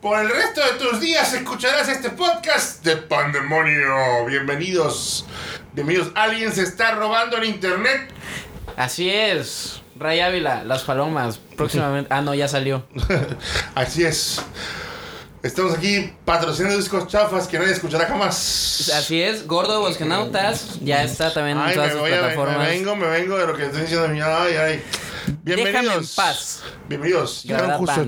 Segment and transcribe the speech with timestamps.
[0.00, 4.24] Por el resto de tus días escucharás este podcast de Pandemonio.
[4.26, 5.26] Bienvenidos.
[5.74, 6.10] Bienvenidos.
[6.14, 8.10] Alguien se está robando el internet.
[8.76, 9.82] Así es.
[9.96, 12.08] Ray Ávila, Las Palomas, próximamente.
[12.12, 12.86] Ah, no, ya salió.
[13.74, 14.40] Así es.
[15.42, 18.90] Estamos aquí patrocinando discos chafas que nadie escuchará jamás.
[18.94, 22.58] Así es, Gordo Bosquenautas, ya está también en Ay, todas me, sus voy plataformas.
[22.58, 24.06] me vengo, me vengo de lo que estoy diciendo.
[24.06, 24.82] Ay, ay.
[25.42, 25.72] Bienvenidos.
[25.82, 26.62] Déjame en paz.
[26.88, 27.42] Bienvenidos.
[27.44, 28.06] Llegaron justo,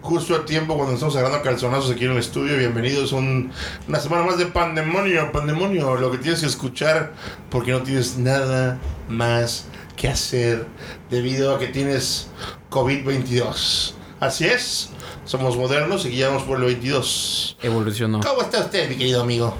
[0.00, 2.56] justo a tiempo cuando estamos agarrando calzonazos aquí en el estudio.
[2.58, 3.52] Bienvenidos a un-
[3.88, 5.30] una semana más de Pandemonio.
[5.32, 7.14] Pandemonio, lo que tienes que escuchar
[7.50, 9.66] porque no tienes nada más
[9.96, 10.66] que hacer
[11.10, 12.28] debido a que tienes
[12.70, 13.94] COVID-22.
[14.20, 14.90] Así es.
[15.24, 17.56] Somos modernos y guiamos por el 22.
[17.62, 18.20] Evolucionó.
[18.20, 19.56] ¿Cómo está usted, mi querido amigo?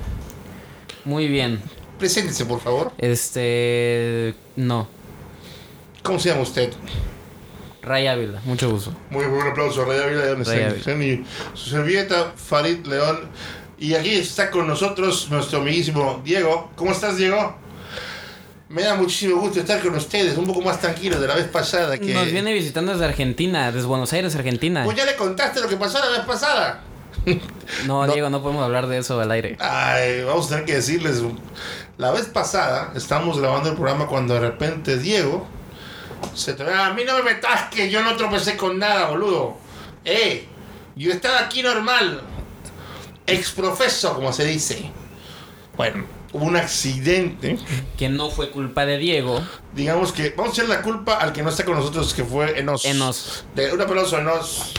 [1.04, 1.60] Muy bien.
[1.98, 2.92] Preséntese, por favor.
[2.98, 4.34] Este.
[4.56, 4.88] No.
[6.06, 6.72] ¿Cómo se llama usted?
[7.82, 8.92] Ray Ávila, mucho gusto.
[9.10, 11.24] Muy buen aplauso Ray Ávila Ray y
[11.56, 13.28] su servilleta, Farid León.
[13.76, 16.70] Y aquí está con nosotros nuestro amiguísimo Diego.
[16.76, 17.56] ¿Cómo estás, Diego?
[18.68, 21.98] Me da muchísimo gusto estar con ustedes, un poco más tranquilo de la vez pasada
[21.98, 22.14] que...
[22.14, 24.84] Nos viene visitando desde Argentina, desde Buenos Aires, Argentina.
[24.84, 26.82] Pues ya le contaste lo que pasó la vez pasada.
[27.86, 28.12] No, no.
[28.12, 29.56] Diego, no podemos hablar de eso al aire.
[29.58, 31.22] Ay, vamos a tener que decirles.
[31.98, 35.55] La vez pasada estábamos grabando el programa cuando de repente Diego
[36.34, 39.56] se te a mí no me metas que yo no tropecé con nada, boludo.
[40.04, 40.46] Eh,
[40.94, 42.22] yo estaba aquí normal.
[43.26, 44.90] Exprofeso, como se dice.
[45.76, 47.58] Bueno, hubo un accidente.
[47.96, 49.42] Que no fue culpa de Diego.
[49.74, 52.58] Digamos que vamos a echar la culpa al que no está con nosotros, que fue
[52.58, 52.84] Enos.
[52.84, 53.44] Enos.
[53.54, 54.72] De, un aplauso a Enos.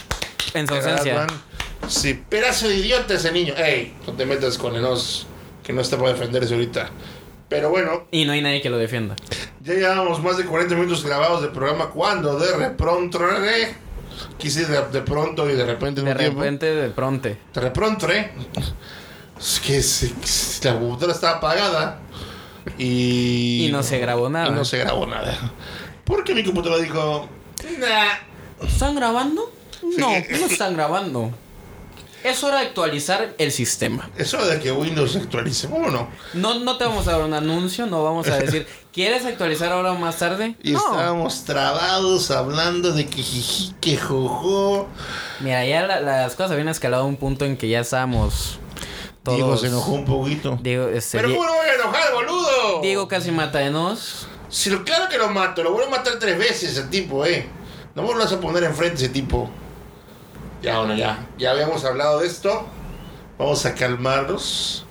[0.53, 1.27] En su ausencia.
[1.87, 3.53] Sí, pedazo de idiota ese niño.
[3.57, 5.27] Ey, no te metas con Enos,
[5.63, 6.89] que no está para defenderse ahorita.
[7.49, 9.15] Pero bueno, Y no hay nadie que lo defienda.
[9.67, 13.19] Ya llevábamos más de 40 minutos grabados del programa cuando de repronto,
[14.37, 17.29] quise de, de pronto y de repente en De un tiempo, repente, de pronto.
[17.29, 18.31] de repronto, eh,
[19.39, 20.13] es que se-
[20.63, 21.99] la computadora estaba apagada
[22.77, 23.65] y...
[23.67, 24.47] Y no se grabó nada.
[24.47, 25.37] Y no se grabó nada.
[26.05, 27.27] Porque mi computadora dijo,
[27.79, 29.51] nah, ¿Están grabando?
[29.97, 31.31] No, no están grabando.
[32.23, 34.09] Es hora de actualizar el sistema.
[34.17, 36.09] es hora de que Windows actualice, ¿cómo no?
[36.33, 39.91] No, no te vamos a dar un anuncio, no vamos a decir, ¿quieres actualizar ahora
[39.91, 40.55] o más tarde?
[40.63, 40.79] Y no.
[40.79, 44.87] estábamos trabados hablando de que jiji, que jojo.
[45.39, 48.59] Mira, ya la- las cosas habían escalado a un punto en que ya estábamos
[49.23, 49.37] todos...
[49.37, 50.57] Diego se enojó un poquito.
[50.61, 52.81] Diego, este, Pero ¿cómo no voy a enojar, boludo?
[52.81, 54.27] Diego casi mata de nos.
[54.49, 57.47] Si lo, claro que lo mato, lo voy a matar tres veces ese tipo, eh.
[57.93, 59.49] No me lo vas a poner enfrente ese tipo.
[60.61, 61.27] Ya, bueno, ya.
[61.37, 62.65] Ya habíamos hablado de esto.
[63.37, 64.85] Vamos a calmarnos.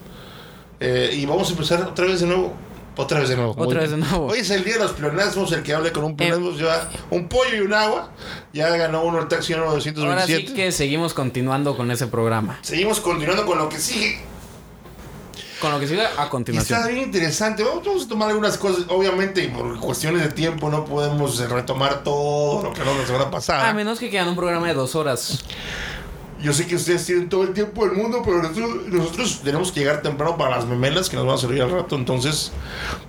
[0.79, 2.55] Eh, y vamos a empezar otra vez de nuevo.
[2.97, 3.55] Otra vez de nuevo.
[3.59, 4.27] Otra vez de nuevo.
[4.27, 5.53] Hoy es el día de los pleonasmos.
[5.53, 8.11] El que hable con un pleonasmo lleva un pollo y un agua.
[8.53, 10.55] Ya ganó uno el taxi número Ahora sí 227.
[10.55, 12.59] que seguimos continuando con ese programa.
[12.63, 14.19] Seguimos continuando con lo que sigue.
[15.67, 16.87] Con lo que sigue a Y está continuación.
[16.87, 17.65] bien interesante.
[17.65, 18.85] Vamos, a tomar algunas cosas.
[18.89, 23.31] Obviamente, y por cuestiones de tiempo, no podemos retomar todo lo que hablamos la semana
[23.33, 23.69] pasada.
[23.69, 25.45] A menos que quedan un programa de dos horas.
[26.41, 29.81] Yo sé que ustedes tienen todo el tiempo del mundo, pero nosotros, nosotros tenemos que
[29.81, 31.97] llegar temprano para las memelas que nos van a servir al rato.
[31.97, 32.53] Entonces,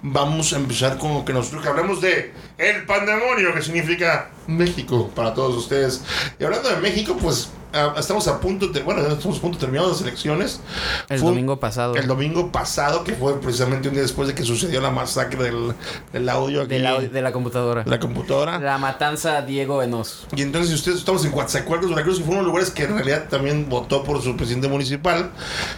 [0.02, 5.10] vamos a empezar con lo que nosotros que hablamos de el pandemonio, que significa México
[5.16, 6.02] para todos ustedes.
[6.40, 9.66] Y hablando de México, pues ah, estamos a punto de, bueno, estamos a punto de
[9.66, 10.62] terminar las elecciones.
[11.10, 11.96] El Fue domingo pasado.
[11.96, 15.74] El domingo pasado, que fue precisamente un día después de que sucedió la masacre del,
[16.14, 17.84] del audio aquí de, la, de la computadora.
[17.84, 18.60] de la computadora.
[18.60, 20.28] La matanza Diego Enos.
[20.36, 22.84] Y entonces, si ustedes estamos en Coatzacoalcos, Veracruz, que fue uno de los lugares que
[22.84, 25.32] en realidad también votó por su presidente municipal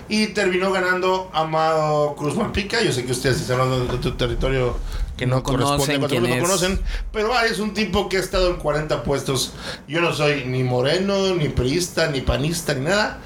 [0.08, 2.82] y terminó ganando Amado Cruz Malpica.
[2.82, 4.78] Yo sé que ustedes están hablando de tu territorio
[5.20, 6.80] que no, No corresponde conocen a no conocen,
[7.12, 9.52] pero ah, es un tipo que ha estado en 40 puestos.
[9.86, 13.20] Yo no soy ni moreno, ni priista, ni panista, ni nada.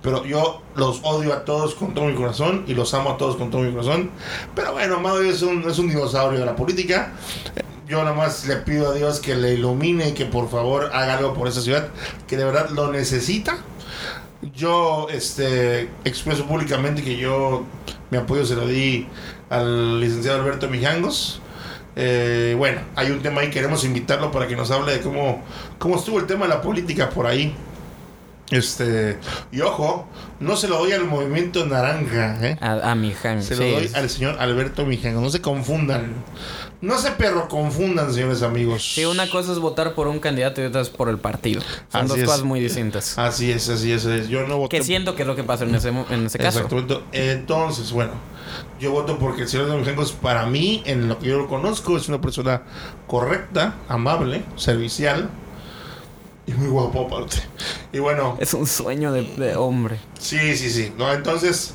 [0.00, 3.36] Pero yo los odio a todos con todo mi corazón y los amo a todos
[3.36, 4.10] con todo mi corazón.
[4.54, 7.12] Pero bueno, Amado es un, es un dinosaurio de la política.
[7.86, 11.18] Yo nada más le pido a Dios que le ilumine y que por favor haga
[11.18, 11.88] algo por esa ciudad
[12.26, 13.58] que de verdad lo necesita.
[14.54, 17.64] Yo este, expreso públicamente que yo
[18.10, 19.06] mi apoyo se lo di
[19.50, 21.40] al licenciado Alberto Mijangos.
[21.96, 25.42] Eh, bueno, hay un tema ahí, queremos invitarlo para que nos hable de cómo,
[25.78, 27.54] cómo estuvo el tema de la política por ahí.
[28.50, 29.18] Este,
[29.52, 30.06] y ojo,
[30.38, 32.58] no se lo doy al movimiento naranja, ¿eh?
[32.60, 32.94] A.
[33.40, 33.70] Se lo sí.
[33.70, 35.22] doy al señor Alberto Mijangos.
[35.22, 36.12] No se confundan.
[36.84, 38.92] No se perro confundan, señores amigos.
[38.94, 41.62] Sí, una cosa es votar por un candidato y otra es por el partido.
[41.90, 42.24] Son Así dos es.
[42.24, 43.16] cosas muy distintas.
[43.18, 44.04] Así es, así es.
[44.04, 44.28] así es.
[44.28, 46.60] Yo no voté Que siento que es lo que pasa en ese, en ese caso.
[46.60, 47.02] Exacto.
[47.12, 48.12] Entonces, bueno,
[48.78, 52.08] yo voto porque el señor Mijangos, para mí, en lo que yo lo conozco, es
[52.08, 52.62] una persona
[53.06, 55.30] correcta, amable, servicial
[56.46, 57.38] y muy guapo aparte.
[57.94, 59.98] Y bueno, Es un sueño de, de hombre.
[60.18, 60.92] sí, sí, sí.
[60.98, 61.72] No, entonces,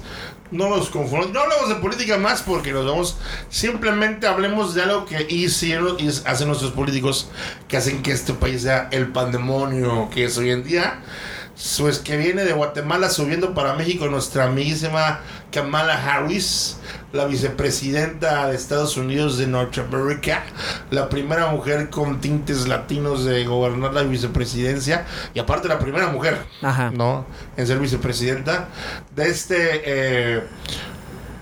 [0.51, 1.34] no nos confundamos.
[1.34, 3.18] No hablamos de política más porque nos vamos.
[3.50, 7.30] Simplemente hablemos de algo que hicieron y hacen nuestros políticos
[7.68, 11.01] que hacen que este país sea el pandemonio que es hoy en día.
[11.78, 15.20] Pues que viene de Guatemala subiendo para México nuestra amiguísima
[15.52, 16.78] Kamala Harris,
[17.12, 20.44] la vicepresidenta de Estados Unidos de Norteamérica,
[20.90, 26.38] la primera mujer con tintes latinos de gobernar la vicepresidencia y aparte la primera mujer,
[26.62, 26.92] Ajá.
[26.92, 27.26] ¿no?
[27.58, 28.70] En ser vicepresidenta
[29.16, 30.44] de este eh,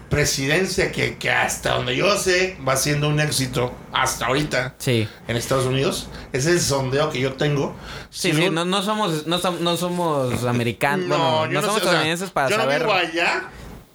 [0.09, 5.07] presidencia que, que hasta donde yo sé va siendo un éxito hasta ahorita Sí.
[5.27, 6.07] en Estados Unidos.
[6.33, 7.75] Es el sondeo que yo tengo.
[8.09, 11.67] Sí, Si sí, no- no, somos, no, no somos americanos, no, bueno, yo no, no,
[11.67, 13.43] somos sé, o sea, estadounidenses para yo no saber vivo allá.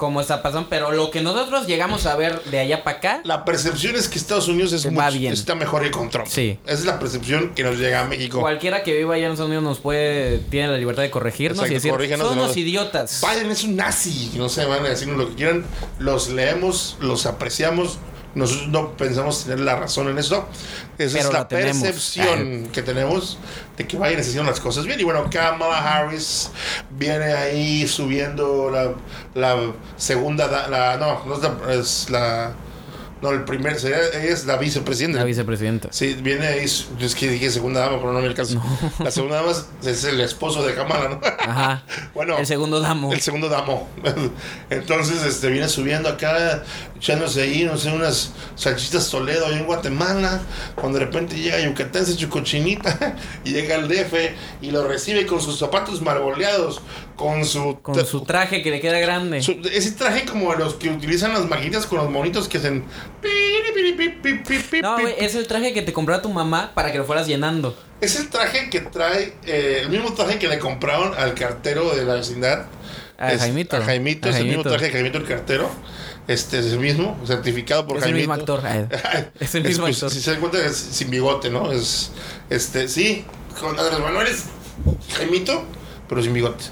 [0.02, 3.44] Cómo está pasando, pero lo que nosotros llegamos a ver de allá para acá, La
[3.44, 5.32] percepción es que Estados Unidos es mucho- bien.
[5.32, 6.26] está mejor que con Trump.
[6.28, 6.58] Sí.
[6.64, 8.40] Esa es la percepción que nos llega a México.
[8.40, 11.70] cualquiera que viva allá en Estados Unidos nos puede, tiene la libertad de corregirnos Exacto,
[11.72, 12.60] y decir, corrígenos son unos nuevo".
[12.60, 13.22] idiotas.
[13.32, 14.32] Biden es un nazi.
[14.34, 15.64] No sé, van a decirnos lo que quieran.
[16.00, 17.98] Los leemos, los apreciamos.
[18.34, 20.46] Nosotros no pensamos tener la razón en eso.
[20.98, 21.82] Esa Pero es la tenemos.
[21.82, 23.38] percepción que tenemos
[23.76, 24.98] de que Biden está haciendo las cosas bien.
[25.00, 26.50] Y bueno, Kamala Harris
[26.90, 28.92] viene ahí subiendo la,
[29.34, 30.48] la segunda.
[30.48, 32.52] da- La, no, no es la, es la.
[33.22, 33.76] No, el primer.
[33.76, 35.18] Ella es la vicepresidenta.
[35.20, 35.88] La vicepresidenta.
[35.92, 38.60] Sí, viene ahí, es que dije segunda dama, pero no me alcanza.
[38.98, 39.52] La segunda dama
[39.84, 41.20] es- el esposo de Kamala, ¿no?
[41.38, 41.84] Ajá.
[42.14, 43.12] bueno, El segundo damo.
[43.12, 43.88] el segundo damo.
[44.70, 46.64] Entonces, este, viene subiendo acá,
[46.96, 50.40] echándose ahí, no sé, unas salchitas Toledo ahí en Guatemala.
[50.74, 53.14] Cuando de repente llega Yucatán, se echa cochinita,
[53.44, 54.14] y llega el DF
[54.62, 56.80] y lo recibe con sus zapatos marboleados,
[57.22, 57.78] con su...
[57.82, 59.40] Con su traje que le queda grande.
[59.42, 62.84] su- ese traje como los que utilizan las maquinitas con los monitos que hacen...
[64.82, 67.76] No, güey, es el traje que te compró tu mamá para que lo fueras llenando.
[68.00, 72.04] Es el traje que trae, eh, el mismo traje que le compraron al cartero de
[72.04, 72.66] la vecindad.
[73.18, 73.76] A Es- Jaimito.
[73.76, 75.70] A Jaimito, A es el mismo traje de Jaimito el cartero.
[76.28, 78.30] Este es el mismo, certificado por Es el Jaimito.
[78.30, 78.62] mismo actor.
[79.12, 80.10] Ay, Es el mismo pues, actor.
[80.10, 81.70] Si se dan cuenta, es sin bigote, ¿no?
[81.72, 82.10] Es,
[82.50, 83.24] este, sí,
[83.60, 84.44] con Andrés Manuel es
[85.16, 85.64] Jaimito,
[86.08, 86.64] pero sin bigote.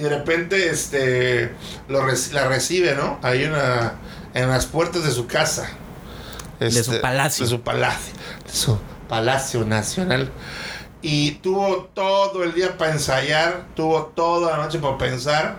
[0.00, 1.52] Y de repente, este,
[1.88, 3.20] lo la recibe, ¿no?
[3.22, 3.96] En, la-
[4.32, 5.68] en las puertas de su casa.
[6.58, 7.44] De su Este, palacio.
[7.44, 8.14] De su palacio.
[8.46, 8.78] De su
[9.10, 10.30] palacio nacional.
[11.02, 15.56] Y tuvo todo el día para ensayar, tuvo toda la noche para pensar,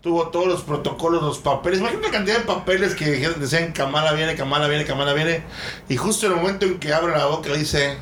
[0.00, 1.80] tuvo todos los protocolos, los papeles.
[1.80, 5.42] Imagínate la cantidad de papeles que decían Kamala viene, Kamala viene, Kamala viene.
[5.88, 7.96] Y justo en el momento en que abre la boca dice,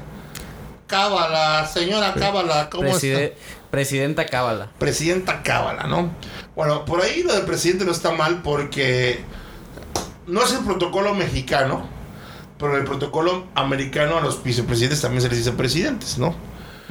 [0.87, 3.60] Cábala, señora Cábala, ¿cómo Preside- está?
[3.71, 4.71] Presidenta Cábala.
[4.79, 6.11] Presidenta Cábala, ¿no?
[6.57, 9.21] Bueno, por ahí lo del presidente no está mal porque
[10.27, 11.87] no es el protocolo mexicano,
[12.59, 16.35] pero el protocolo americano a los vicepresidentes también se les dice presidentes, ¿no?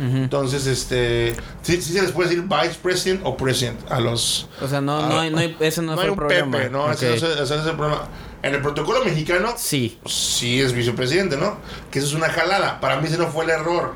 [0.02, 4.48] Entonces, este, sí, sí se les puede decir vice president o president a los...
[4.62, 6.58] O sea, no, no, hay, no hay, ese no, No fue hay el un problema.
[6.58, 6.90] Pepe, ¿no?
[6.90, 7.22] Ese, Ok.
[7.22, 8.02] no es- ese no es el problema.
[8.42, 10.00] En el protocolo mexicano Sí.
[10.06, 11.58] sí es vicepresidente, ¿no?
[11.92, 12.80] Que eso es una jalada.
[12.80, 13.96] Para mí ese no fue el error.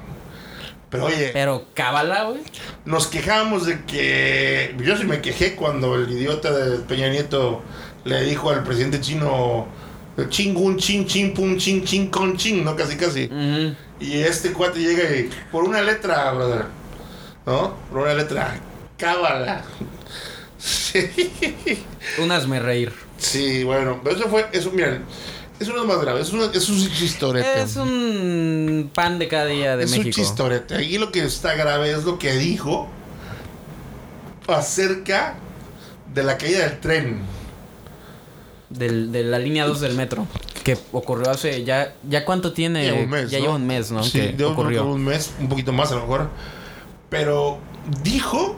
[0.93, 2.41] Pero oye, Pero Cábala, güey.
[2.85, 4.75] nos quejamos de que...
[4.77, 7.63] Yo sí me quejé cuando el idiota de Peña Nieto
[8.05, 9.67] le dijo al presidente chino...
[10.29, 12.75] Chingun, chin, chin, pum, chin, chin, con, chin, ¿no?
[12.75, 13.27] Casi, casi.
[13.99, 15.29] Y este cuate llega y...
[15.51, 16.65] Por una letra, brother.
[17.47, 17.75] ¿No?
[17.89, 18.55] Por una letra.
[18.97, 19.63] Cábala.
[20.59, 21.09] Sí.
[22.19, 22.93] Un hazme reír.
[23.17, 25.03] Sí, bueno, pero eso fue, eso, miren,
[25.63, 27.61] eso no es más grave, eso, no- eso es un chistorete.
[27.61, 30.15] Es un pan de cada día de Es un México.
[30.15, 30.75] chistorete.
[30.75, 32.87] Aquí lo que está grave es lo que dijo
[34.47, 35.35] acerca
[36.13, 37.19] de la caída del tren.
[38.69, 40.27] Del, de la línea 2 del metro.
[40.63, 41.93] Que ocurrió hace ya.
[42.09, 42.83] ¿Ya cuánto tiene?
[42.85, 43.43] Lleva un mes, ya ¿no?
[43.43, 44.03] lleva un mes, ¿no?
[44.03, 44.85] Sí, que ocurrió.
[44.85, 46.29] un mes, un poquito más a lo mejor.
[47.09, 47.59] Pero
[48.01, 48.55] dijo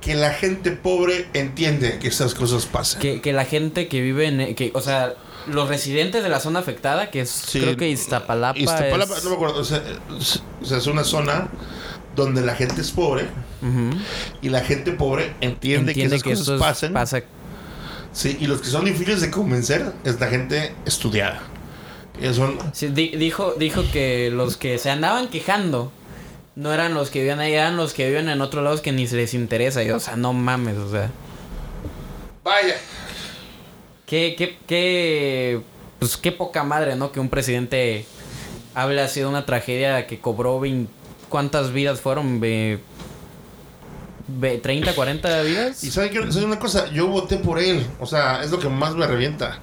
[0.00, 3.00] que la gente pobre entiende que estas cosas pasan.
[3.00, 4.54] Que, que la gente que vive en.
[4.56, 5.14] Que, o sea,
[5.50, 7.30] los residentes de la zona afectada, que es.
[7.30, 7.60] Sí.
[7.60, 8.58] creo que Iztapalapa.
[8.58, 9.82] Iztapalapa, es- no me acuerdo, o sea,
[10.18, 11.48] es, una zona
[12.16, 13.26] donde la gente es pobre
[14.42, 16.92] y la gente pobre entiende, que esas cosas esto es- pasan.
[16.92, 17.22] pasa.
[18.12, 21.40] Sí, y los que son difíciles de convencer es la gente estudiada.
[22.20, 22.58] Ellos son.
[22.72, 25.92] Sí, di- dijo, dijo que los que se andaban quejando
[26.56, 29.06] no eran los que vivían ahí, eran los que viven en otros lados que ni
[29.06, 29.84] se les interesa.
[29.84, 31.10] Y, o sea, no mames, o sea.
[32.42, 32.74] Vaya.
[34.08, 35.60] Qué, qué, qué,
[35.98, 37.12] pues qué poca madre, ¿no?
[37.12, 38.06] Que un presidente
[38.74, 40.90] hable así de una tragedia que cobró 20
[41.28, 42.40] ¿Cuántas vidas fueron?
[42.40, 42.78] Ve-
[44.28, 45.84] ve- ¿30, 40 vidas?
[45.84, 46.32] Y ¿saben qué?
[46.32, 46.90] ¿Saben una cosa?
[46.90, 47.86] Yo voté por él.
[48.00, 49.58] O sea, es lo que más me revienta.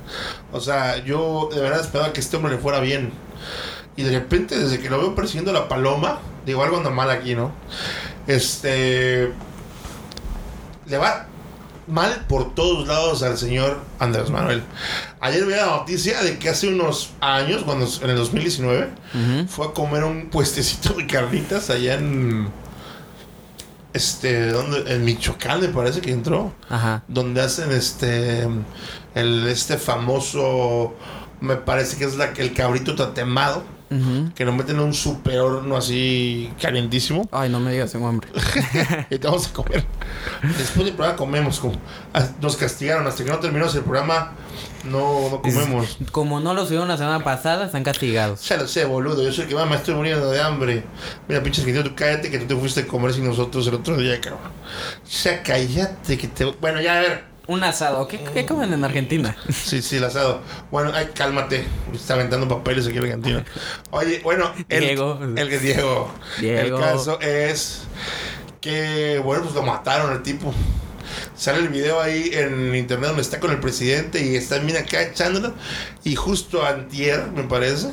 [0.51, 3.11] O sea, yo de verdad esperaba que este hombre le fuera bien.
[3.95, 7.33] Y de repente, desde que lo veo persiguiendo la paloma, digo, algo anda mal aquí,
[7.33, 7.51] ¿no?
[8.27, 9.31] Este.
[10.85, 11.25] Le va
[11.87, 14.63] mal por todos lados al señor Andrés Manuel.
[15.19, 19.47] Ayer veía la noticia de que hace unos años, cuando en el 2019, Ujú.
[19.47, 22.49] fue a comer un puestecito de carnitas allá en.
[23.93, 24.93] Este, ¿dónde?
[24.93, 26.53] En Michoacán, me parece que entró.
[26.69, 27.03] Ajá.
[27.07, 28.47] Donde hacen este.
[29.13, 30.95] El, este famoso.
[31.39, 33.63] Me parece que es la, el cabrito tatemado.
[33.89, 37.27] Que lo meten en un super horno así calientísimo.
[37.31, 38.29] Ay, no me digas, tengo hambre.
[39.09, 39.85] y te vamos a comer.
[40.41, 41.59] Después del programa comemos.
[41.59, 41.75] Como,
[42.13, 44.31] ah, nos castigaron hasta que no terminamos el programa.
[44.83, 45.97] No, no comemos.
[46.11, 48.47] Como no lo subieron la semana pasada, están castigados.
[48.47, 49.23] Ya lo sé, boludo.
[49.23, 50.83] Yo soy el que más me estoy muriendo de hambre.
[51.27, 53.97] Mira, pinche argentino, tú cállate que tú te fuiste a comer sin nosotros el otro
[53.97, 54.41] día, cabrón.
[55.23, 56.45] Ya cállate que te.
[56.45, 57.34] Bueno, ya a ver.
[57.47, 58.07] Un asado.
[58.07, 59.35] ¿Qué, qué comen en Argentina?
[59.51, 60.41] Sí, sí, el asado.
[60.71, 61.65] Bueno, ay, cálmate.
[61.93, 63.45] Está aventando papeles aquí en Argentina.
[63.91, 65.19] Oye, bueno, el, Diego.
[65.35, 66.11] El que Diego.
[66.39, 66.77] Diego.
[66.77, 67.83] El caso es
[68.61, 70.53] que, bueno, pues lo mataron el tipo.
[71.35, 75.01] Sale el video ahí en internet donde está con el presidente y está bien acá
[75.01, 75.53] echándolo.
[76.03, 77.89] Y justo antier, me parece,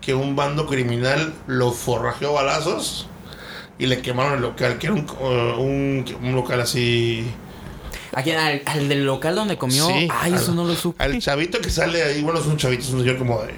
[0.00, 3.08] que un bando criminal lo forrajeó balazos
[3.78, 5.06] y le quemaron el local, que era un,
[5.58, 7.30] un, un local así...
[8.12, 8.38] ¿A quién?
[8.38, 9.86] ¿Al, al del local donde comió?
[9.86, 11.02] Sí, Ay, eso no lo supe.
[11.02, 13.54] Al chavito que sale ahí, bueno, es un chavito, es un señor como de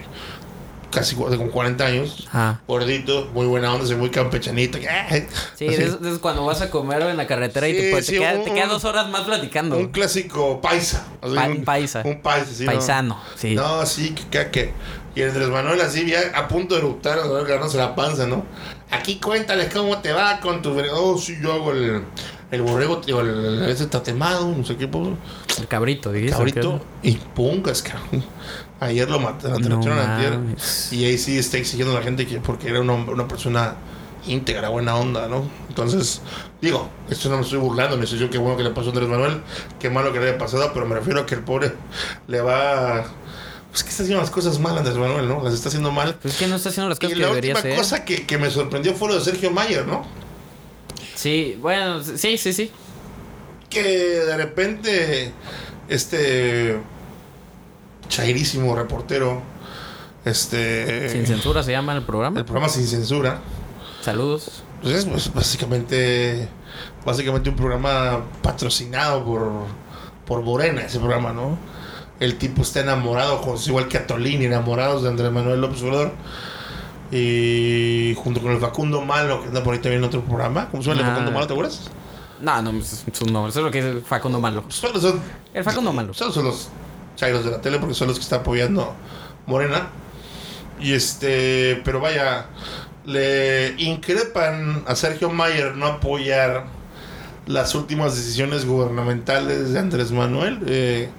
[0.90, 2.60] casi de como 40 años, Ah.
[2.68, 4.78] gordito, muy buena onda, muy campechanito.
[4.78, 8.12] que, ay, Sí, eso cuando vas a comer en la carretera y te, pues, te
[8.12, 9.78] sí, queda- un- te quedas un- dos horas más platicando.
[9.78, 11.06] Un clásico paisa.
[11.22, 12.02] Pa- un, paisa.
[12.04, 12.64] Un paisa, sí.
[12.66, 12.72] ¿no?
[12.72, 13.54] Paisano, sí.
[13.54, 14.72] No, sí, que, que, que-
[15.14, 18.44] Y Andrés Manuel así, ya a punto de eructar, ganarse la panza, ¿no?
[18.90, 20.74] Aquí cuéntales cómo te va con tu...
[20.92, 22.02] Oh, sí, yo hago el,
[22.52, 25.08] el borrego, tío, el, el- ese tatemado, no sé qué, pues,
[25.58, 26.36] El cabrito, dijiste.
[26.36, 26.80] cabrito.
[27.02, 28.22] Y pungas, cabrón.
[28.78, 30.38] Ayer lo mataron, No ayer.
[30.92, 33.74] Y ahí sí está exigiendo a la gente que porque era un hombre- una persona
[34.26, 35.48] íntegra, buena onda, ¿no?
[35.68, 36.20] Entonces,
[36.60, 38.92] digo, esto no me estoy burlando, me estoy diciendo qué bueno que le pasó a
[38.92, 39.40] Andrés Manuel,
[39.80, 41.72] qué malo que le haya pasado, pero me refiero a que el pobre
[42.28, 43.04] le va...
[43.70, 45.42] Pues que está haciendo las cosas mal Andrés Manuel, ¿no?
[45.42, 46.16] Las está haciendo mal.
[46.20, 47.76] Pues es que no está haciendo las Y cosas que la debería última hacer.
[47.78, 50.04] cosa que, que me sorprendió fue lo de Sergio Mayer, ¿no?
[51.22, 52.72] Sí, bueno, sí, sí, sí.
[53.70, 55.32] Que de repente
[55.88, 56.78] este
[58.08, 59.40] chairísimo reportero,
[60.24, 61.08] este...
[61.10, 62.40] Sin censura se llama el programa.
[62.40, 63.38] el programa Sin Censura,
[64.02, 64.64] Saludos.
[64.82, 66.48] Pues es pues, básicamente
[67.06, 69.48] básicamente un programa patrocinado por
[70.26, 71.56] por Morena ese programa, ¿no?
[72.18, 76.12] El tipo está enamorado, con- igual que Atolini, enamorados de Andrés Manuel López Obrador.
[77.12, 80.68] Y junto con el Facundo Malo, que anda por ahí también en otro programa.
[80.70, 81.10] ¿Cómo se llama el Ah.
[81.10, 81.90] Facundo Malo, te acuerdas?
[82.40, 83.50] No, no, es su nombre.
[83.50, 84.64] Eso es lo que es Facundo Malo.
[84.68, 85.20] Solo son,
[85.52, 86.14] El Facundo Malo.
[86.14, 86.68] solo son los
[87.16, 88.94] chairos de la tele porque son los que están apoyando
[89.46, 89.88] Morena.
[90.80, 92.46] Y este, pero vaya,
[93.04, 96.64] le increpan a Sergio Mayer no apoyar
[97.46, 101.10] las últimas decisiones gubernamentales de Andrés Manuel eh,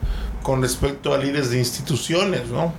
[0.41, 2.73] con respecto a líderes de instituciones, ¿no?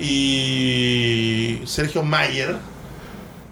[0.00, 2.56] Y Sergio Mayer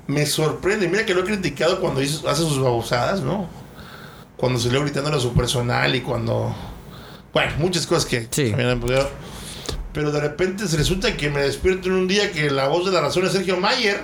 [0.07, 3.49] me sorprende, mira que lo he criticado cuando hizo- hace sus babosadas, ¿no?
[4.37, 6.55] Cuando salió gritándole a su personal y cuando...
[7.35, 8.49] Bueno, muchas cosas que Sí.
[8.49, 9.11] también han podido-
[9.93, 12.93] Pero de repente se resulta que me despierto en un día que la voz de
[12.93, 14.01] la razón es Sergio Mayer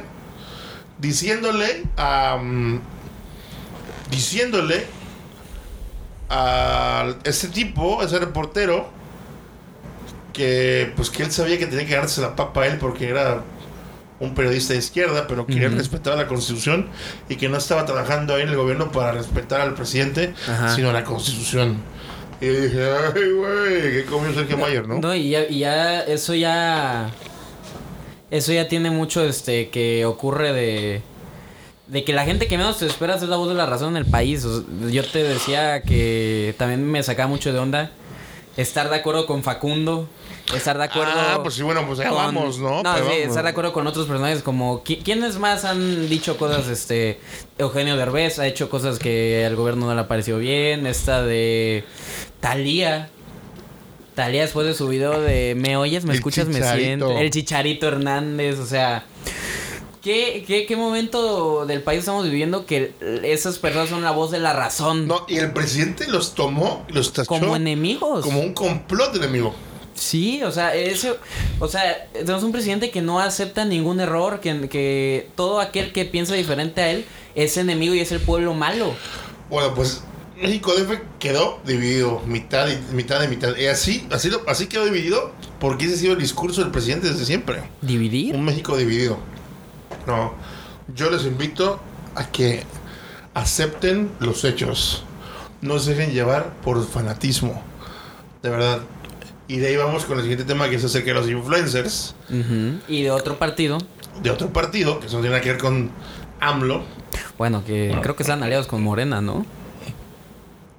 [0.98, 2.36] diciéndole a...
[2.42, 2.80] mm,
[4.10, 4.86] diciéndole
[6.28, 8.90] a ese tipo, ese reportero,
[10.34, 13.42] que pues que él sabía que tenía que darse la papa a él porque era
[14.20, 15.78] un periodista de izquierda, pero que él Ujú.
[15.78, 16.88] respetaba la constitución
[17.28, 20.74] y que no estaba trabajando ahí en el gobierno para respetar al presidente, Ajá.
[20.74, 21.78] sino a la constitución.
[22.40, 22.80] Y dije,
[23.14, 24.98] ay, güey, ¿qué comió Sergio Mayer, no?
[24.98, 27.10] No, y ya, y ya eso ya.
[28.30, 31.02] Eso ya tiene mucho este que ocurre de.
[31.86, 33.96] De que la gente que menos te esperas es la voz de la razón en
[33.98, 34.44] el país.
[34.44, 37.90] O sea, yo te decía que también me sacaba mucho de onda
[38.56, 40.08] estar de acuerdo con Facundo.
[40.54, 41.12] Estar de acuerdo.
[41.16, 42.82] Ah, pues sí, bueno, pues ya con- vamos, ¿no?
[42.82, 43.28] No, Pero sí, vamos.
[43.28, 44.84] estar de acuerdo con otros personajes como...
[44.84, 46.68] ¿qui- ¿Quiénes más han dicho cosas?
[46.68, 47.18] Este...
[47.58, 50.86] Eugenio Derbez ha hecho cosas que al gobierno no le ha parecido bien.
[50.86, 51.84] Esta de...
[52.40, 53.08] Talía.
[54.14, 56.04] Talía después de su video de ¿Me oyes?
[56.04, 56.46] ¿Me El escuchas?
[56.46, 57.18] ¿Me siento?
[57.18, 59.04] El Chicharito Hernández, o sea...
[60.04, 62.92] ¿Qué, qué, ¿Qué momento del país estamos viviendo que
[63.24, 65.08] esas personas son la voz de la razón?
[65.08, 68.22] No, y el presidente los tomó y los tachó como enemigos.
[68.22, 69.54] como un complot enemigo.
[69.94, 71.14] Sí, o sea, ese,
[71.58, 76.04] o sea, tenemos un presidente que no acepta ningún error, que, que todo aquel que
[76.04, 78.92] piensa diferente a él es enemigo y es el pueblo malo.
[79.48, 80.02] Bueno, pues
[80.36, 83.56] México DF quedó dividido, mitad y mitad de mitad.
[83.56, 87.08] Y así, así, lo- así quedó dividido porque ese ha sido el discurso del presidente
[87.08, 87.62] desde siempre.
[87.80, 88.34] ¿Dividir?
[88.34, 89.16] Un México dividido.
[90.06, 90.34] No,
[90.94, 91.80] yo les invito
[92.14, 92.62] a que
[93.34, 95.04] acepten los hechos.
[95.60, 97.62] No se dejen llevar por fanatismo.
[98.42, 98.80] De verdad.
[99.48, 102.14] Y de ahí vamos con el siguiente tema que es acerca de los influencers.
[102.88, 103.78] Y de otro partido,
[104.22, 105.90] de otro partido, que eso no tiene que ver con
[106.40, 106.82] AMLO.
[107.38, 109.44] bueno, que creo que están aliados con Morena, ¿no?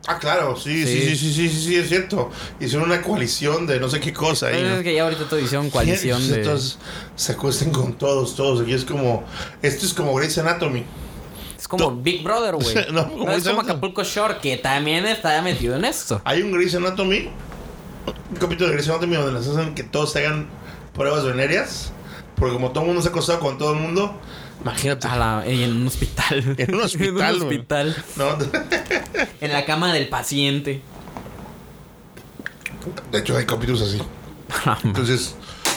[0.07, 1.33] Ah, claro, sí, sí, sí, Sí.
[1.33, 2.29] sí, sí, sí, es cierto.
[2.59, 4.61] Hicieron una coalición de no sé qué cosa ahí.
[4.61, 4.75] ¿no?
[4.75, 6.37] es que ya ahorita todos hicieron coalición Sí, de...
[6.41, 6.77] Entonces
[7.15, 8.61] se acuesten con todos, todos.
[8.61, 9.23] Aquí es como.
[9.61, 10.83] Esto es como Grey's Anatomy.
[11.57, 12.75] Es como Big Brother, güey.
[12.91, 13.61] No, no, es como.
[13.61, 16.21] Acapulco Shore, que también está metido en esto.
[16.23, 17.29] Hay un Grey's Anatomy,
[18.31, 20.47] un capítulo de Grey's Anatomy donde les hacen que todos se hagan
[20.93, 21.91] pruebas venéreas.
[22.35, 24.13] Porque como todo el mundo se ha acostado con todo el mundo,
[24.65, 25.07] imagínate.
[25.07, 26.55] A la- en un hospital.
[26.57, 27.95] En un hospital, en un hospital.
[28.17, 28.37] ¿no?
[29.41, 30.81] En la cama del paciente.
[33.11, 33.99] De hecho, hay capítulos así.
[34.83, 35.35] Entonces,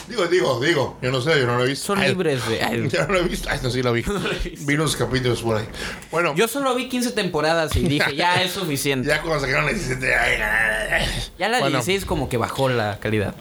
[0.09, 1.87] digo, digo, digo, yo no sé, yo no lo he visto.
[1.87, 2.89] Son Ay, libres de...
[2.93, 3.49] Yo no lo he visto.
[3.51, 4.03] Ay, no, sí lo vi.
[4.03, 4.21] lo.
[4.61, 5.67] Vi unos capítulos por ahí.
[6.11, 9.09] Bueno, Yo solo vi 15 temporadas y dije, ya es suficiente.
[9.09, 10.15] ya cuando sacaron la 17.
[10.15, 11.07] ay, ay, ay.
[11.39, 11.77] Ya la Bueno.
[11.79, 13.35] 16 como que bajó la calidad.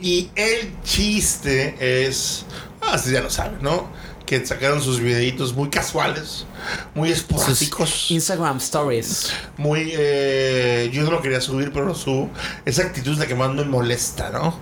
[0.00, 2.44] Y el chiste es.
[2.80, 3.88] Ah, ustedes ya lo saben, ¿no?
[4.32, 6.46] Que sacaron sus videitos muy casuales,
[6.94, 9.30] muy esporádicos, Instagram Stories.
[9.58, 9.90] muy.
[9.92, 12.30] eh, yo no lo quería subir, pero lo subo.
[12.64, 14.58] Esa actitud es la que más me molesta, ¿no?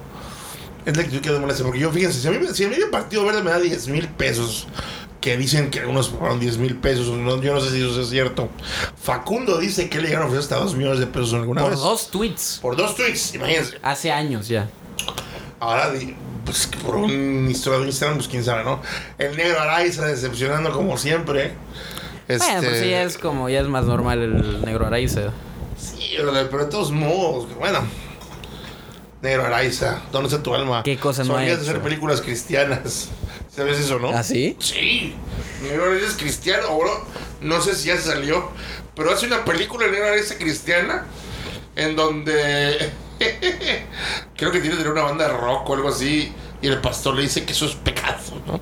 [0.84, 1.62] Es la actitud que me molesta.
[1.62, 3.86] Porque yo, fíjense, si a mí, si a mí el Partido Verde me da 10
[3.86, 4.66] mil pesos,
[5.20, 8.10] que dicen que algunos pagaron 10 mil pesos, no, yo no sé si eso es
[8.10, 8.48] cierto.
[9.00, 11.78] Facundo dice que le llegaron a ofrecer hasta 2 millones de pesos alguna Por vez.
[11.78, 12.58] dos tweets.
[12.60, 13.78] Por dos tweets, imagínense.
[13.82, 14.68] Hace años ya.
[15.60, 15.92] Ahora,
[16.44, 18.80] pues por un historia de Instagram, pues quién sabe, ¿no?
[19.18, 21.52] El negro Araiza decepcionando como siempre.
[22.28, 25.32] Este, Bueno, pues sí, ya es como, ya es más normal el negro Araiza.
[25.76, 27.80] Sí, pero de, de todos modos, bueno.
[29.22, 30.82] Negro Araiza, ¿dónde está tu alma?
[30.82, 31.60] ¿Qué cosa no hecho?
[31.60, 33.08] hacer películas cristianas.
[33.54, 34.10] ¿Sabes eso, no?
[34.10, 34.56] ¿Ah, sí?
[34.60, 35.14] Sí.
[35.62, 36.92] Negro Araiza es cristiano, o no,
[37.40, 38.50] no sé si ya salió,
[38.94, 41.04] pero hace una película de Negro Araiza cristiana
[41.76, 42.92] en donde
[44.36, 47.14] creo que tiene que tener una banda de rock o algo así y el pastor
[47.16, 48.60] le dice que eso es pecado, ¿no?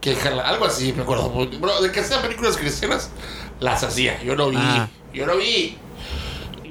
[0.00, 1.28] Que jala- algo así, me acuerdo.
[1.30, 3.10] Bro, de que hacían películas cristianas,
[3.60, 4.22] las hacía.
[4.22, 4.56] Yo lo vi.
[4.58, 4.88] Ah.
[5.12, 5.76] Yo lo vi.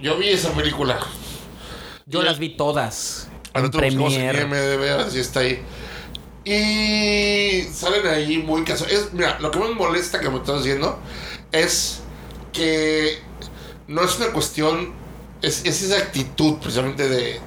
[0.01, 0.99] Yo vi esa película.
[2.05, 3.27] Yo las vi todas.
[3.53, 4.43] En Premiere.
[4.43, 5.61] IMDb, a ver si está ahí.
[6.45, 8.97] Y salen ahí muy casuales.
[8.99, 10.97] Es, mira, lo que me molesta que me estás diciendo
[11.51, 11.99] es
[12.53, 13.19] que
[13.87, 14.93] no es una cuestión,
[15.41, 17.39] es, es esa actitud precisamente de...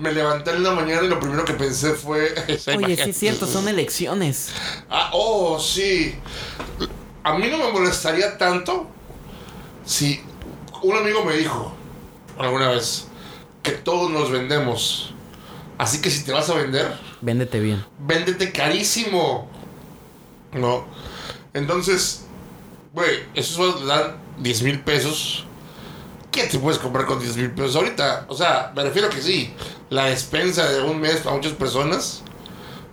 [0.00, 2.34] Me levanté en la mañana y lo primero que pensé fue...
[2.48, 3.04] esa Oye, imagen.
[3.04, 4.48] sí es cierto, son elecciones.
[4.88, 6.14] Ah, oh, sí.
[7.22, 8.86] A mí no me molestaría tanto
[9.84, 10.20] si
[10.82, 11.72] un amigo me dijo
[12.38, 13.08] alguna vez
[13.62, 15.12] que todos nos vendemos.
[15.76, 17.84] Así que si te vas a vender, Véndete bien.
[17.98, 19.48] véndete carísimo.
[20.52, 20.86] No.
[21.52, 22.24] Entonces,
[22.94, 25.44] güey, esos dan 10 mil pesos.
[26.30, 28.26] ¿Qué te puedes comprar con 10 mil pesos ahorita?
[28.28, 29.52] O sea, me refiero que sí.
[29.88, 32.22] La despensa de un mes para muchas personas.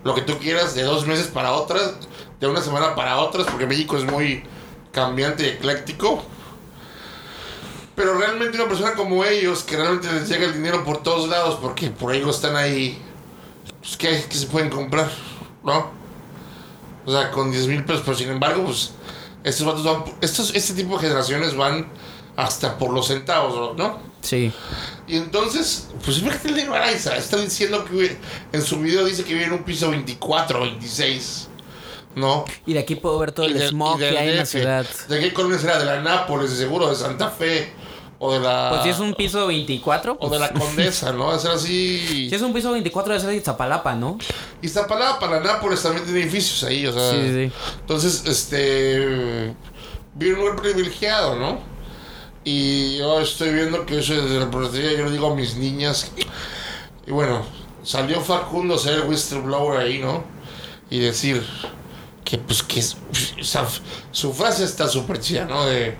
[0.03, 1.93] Lo que tú quieras, de dos meses para otras.
[2.39, 4.43] De una semana para otras, porque México es muy
[4.91, 6.23] cambiante y ecléctico.
[7.95, 11.57] Pero realmente una persona como ellos, que realmente les llega el dinero por todos lados,
[11.61, 13.01] porque por ahí están ahí
[13.87, 15.09] pues, ¿qué, qué se pueden comprar?
[15.63, 15.91] ¿No?
[17.05, 18.91] O sea, con 10 mil pesos, pero sin embargo, pues,
[19.43, 21.87] estos van, estos, este tipo de generaciones van
[22.37, 23.99] hasta por los centavos, ¿no?
[24.21, 24.51] Sí.
[25.07, 28.17] Y entonces, pues fíjate el Araiza, está diciendo que
[28.53, 31.47] en su video dice que vive en un piso 24, 26,
[32.15, 32.45] ¿no?
[32.65, 34.85] Y de aquí puedo ver todo el del- smog que hay en la ciudad.
[35.09, 35.79] ¿De qué colonia será?
[35.79, 36.87] ¿De la Nápoles, de seguro?
[36.89, 37.73] ¿De Santa Fe?
[38.19, 38.69] ¿O de la...
[38.71, 41.27] Pues si es un piso 24, O de pues, la Condesa, ¿no?
[41.27, 42.27] Va a ser así...
[42.29, 44.17] si es un piso 24 debe ser de Iztapalapa, ¿no?
[44.61, 47.11] Iztapalapa, la Nápoles también tiene edificios ahí, o sea.
[47.11, 47.51] Sí, sí.
[47.81, 49.53] Entonces, este.
[50.15, 51.76] Vive un lugar privilegiado, ¿no?
[52.49, 56.09] Y yo estoy viendo que eso desde la portería, yo le digo a mis niñas.
[57.05, 57.45] Y bueno,
[57.83, 60.23] salió Facundo a ser el whistleblower ahí, ¿no?
[60.89, 61.45] Y decir
[62.23, 63.67] que, pues, que o
[64.11, 65.65] su frase está súper chida, ¿no?
[65.65, 65.97] De.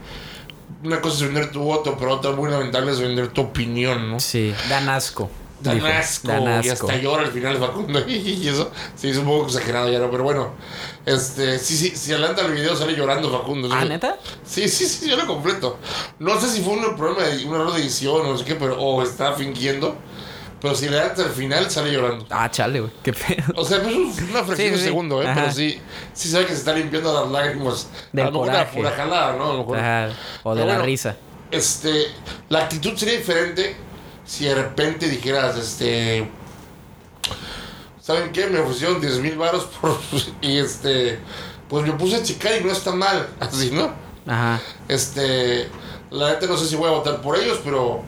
[0.85, 4.21] Una cosa es vender tu voto, pero otra muy lamentable es vender tu opinión, ¿no?
[4.21, 5.29] Sí, dan asco.
[5.59, 9.47] Dan asco, Dan y hasta llora al final Facundo y eso sí es un poco
[9.47, 10.51] exagerado ya no pero bueno
[11.05, 13.89] este sí sí si adelanta el video sale llorando Facundo ¿Ah, Sí.
[13.89, 14.17] neta?
[14.45, 15.77] sí sí sí yo lo completo
[16.19, 18.55] no sé si fue un problema de un error de edición o no sé qué
[18.55, 19.95] pero o está fingiendo
[20.61, 22.91] pero si le adelanta al final sale llorando Ah, chale, güey.
[23.03, 23.43] Qué pedo.
[23.55, 24.83] o sea, pues es una fracción de sí.
[24.85, 25.27] segundo, ¿eh?
[25.27, 25.41] Ajá.
[25.41, 25.79] Pero sí,
[26.13, 27.87] sí sabe que se está limpiando las lágrimas.
[28.11, 28.77] Del a lo mejor una coraje.
[28.77, 29.43] pura jalada, ¿no?
[29.43, 29.77] A lo mejor.
[29.77, 30.09] Ajá,
[30.41, 31.15] O de Pero la bueno, risa.
[31.51, 32.07] este,
[32.49, 33.75] la actitud sería diferente
[34.27, 36.29] si de repente dijeras, este,
[37.99, 38.47] ¿saben qué?
[38.47, 39.97] Me ofrecieron 10 mil varos por,
[40.41, 41.19] y este,
[41.69, 43.91] pues me puse a checar y no está mal, así, ¿no?
[44.27, 44.61] Ajá.
[44.87, 45.69] Este,
[46.11, 48.03] la neta no sé si voy a votar por ellos, pero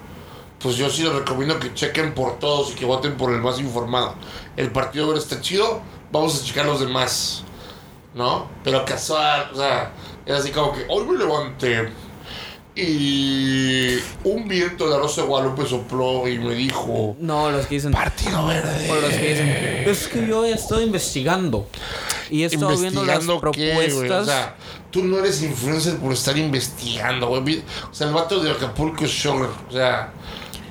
[0.60, 3.60] pues yo sí les recomiendo que chequen por todos y que voten por el más
[3.60, 4.16] informado.
[4.58, 7.44] El partido verde está chido, vamos a checar los demás.
[8.14, 8.50] ¿No?
[8.64, 9.94] Pero casual, o sea,
[10.26, 11.90] es así como que hoy me levanté
[12.82, 17.92] y un viento de Rosa de Guadalupe sopló y me dijo No, los que dicen.
[17.92, 18.90] Partido Verde.
[18.90, 19.50] O los que dicen.
[19.50, 21.68] Es que yo estoy investigando.
[22.30, 24.24] Y he estado viendo las propuestas.
[24.24, 24.56] O sea,
[24.92, 27.64] tú no eres influencer por estar investigando, güey.
[27.92, 29.50] O sea, el vato de Acapulco Sugar.
[29.68, 30.12] O sea,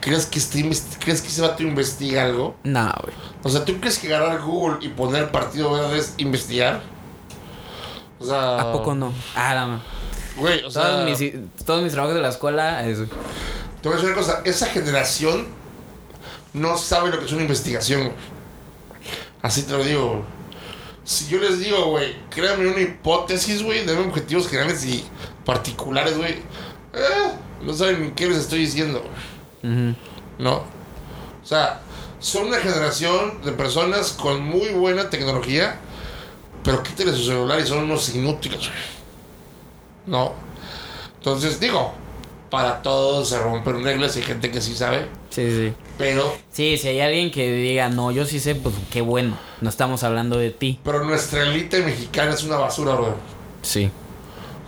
[0.00, 0.62] ¿crees que, este
[1.00, 2.56] ¿crees que ese vato investiga algo?
[2.64, 3.14] Nah, güey.
[3.42, 6.80] O sea, ¿tú crees que agarrar Google y poner Partido Verde es investigar?
[8.20, 9.12] O sea, ¿A poco no?
[9.34, 9.80] Ah, no.
[10.38, 11.32] Güey, o sea, Todos, mis,
[11.64, 12.86] todos mis trabajos de la escuela.
[12.86, 14.42] Es, te voy a decir una cosa.
[14.44, 15.46] Esa generación
[16.52, 18.12] no sabe lo que es una investigación, güey.
[19.42, 20.22] Así te lo digo, güey.
[21.04, 25.04] Si yo les digo, güey, créanme una hipótesis, güey, de objetivos generales y
[25.44, 26.32] particulares, güey.
[26.92, 29.02] eh, no saben ni qué les estoy diciendo,
[29.62, 29.96] güey.
[30.38, 30.56] ¿no?
[30.56, 31.80] O sea,
[32.20, 35.78] son una generación de personas con muy buena tecnología,
[36.62, 38.97] pero quítale su celular y son unos inútiles, güey.
[40.08, 40.32] ¿No?
[41.18, 41.92] Entonces, digo,
[42.50, 45.72] para todos se rompen reglas hay gente que sí sabe, Sí, sí.
[45.98, 49.36] pero, Sí, si hay alguien que diga, no, yo sí sé, pues qué bueno.
[49.60, 50.78] No estamos hablando de ti.
[50.84, 53.14] pero nuestra élite mexicana es una basura, bro.
[53.62, 53.90] Sí.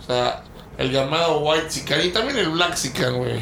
[0.01, 0.43] O sea,
[0.77, 3.39] el llamado white chican y también el black chican, güey.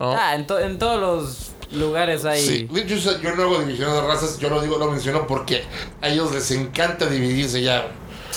[0.00, 0.12] ¿No?
[0.12, 2.40] Ah, en, to- en todos los lugares hay.
[2.40, 4.90] Sí, de hecho, o sea, yo no hago división de razas, yo lo digo, lo
[4.90, 5.64] menciono porque
[6.00, 7.88] a ellos les encanta dividirse ya.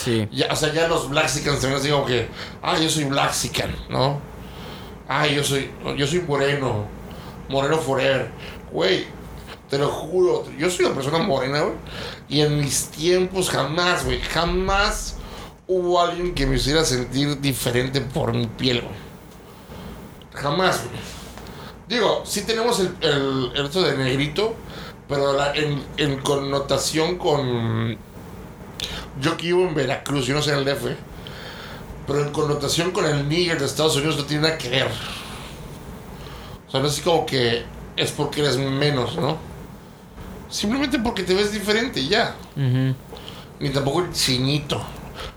[0.03, 0.27] Sí.
[0.31, 2.27] Ya, o sea, ya los Blaxicans también como que,
[2.61, 4.19] ah, yo soy Blaxican, ¿no?
[5.07, 6.85] Ah, yo soy, yo soy moreno,
[7.49, 8.31] moreno forever.
[8.71, 9.05] Güey,
[9.69, 11.75] te lo juro, yo soy una persona morena, güey.
[12.29, 15.17] Y en mis tiempos jamás, güey, jamás
[15.67, 18.93] hubo alguien que me hiciera sentir diferente por mi piel, güey.
[20.33, 20.99] Jamás, güey.
[21.89, 24.55] Digo, sí tenemos el, el, el esto de negrito,
[25.09, 27.97] pero la- en, en connotación con
[29.21, 30.85] yo que vivo en Veracruz, yo no sé en el DF,
[32.07, 34.87] pero en connotación con el nigger de Estados Unidos no tiene nada que ver.
[36.67, 37.63] O sea, no es así como que
[37.95, 39.37] es porque eres menos, ¿no?
[40.49, 42.35] Simplemente porque te ves diferente ya.
[43.59, 44.81] Ni tampoco el chinito.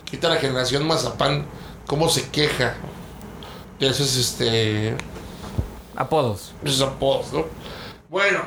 [0.05, 1.47] Quita la generación mazapán,
[1.87, 2.75] cómo se queja
[3.79, 4.97] de esos, este,
[5.97, 6.53] Apodos.
[6.65, 7.45] esos apodos, ¿no?
[8.09, 8.41] Bueno,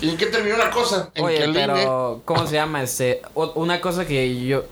[0.00, 1.10] ¿y en qué terminó la cosa?
[1.14, 2.82] En Oye, pero ¿cómo se llama?
[2.82, 4.64] Este, una cosa que yo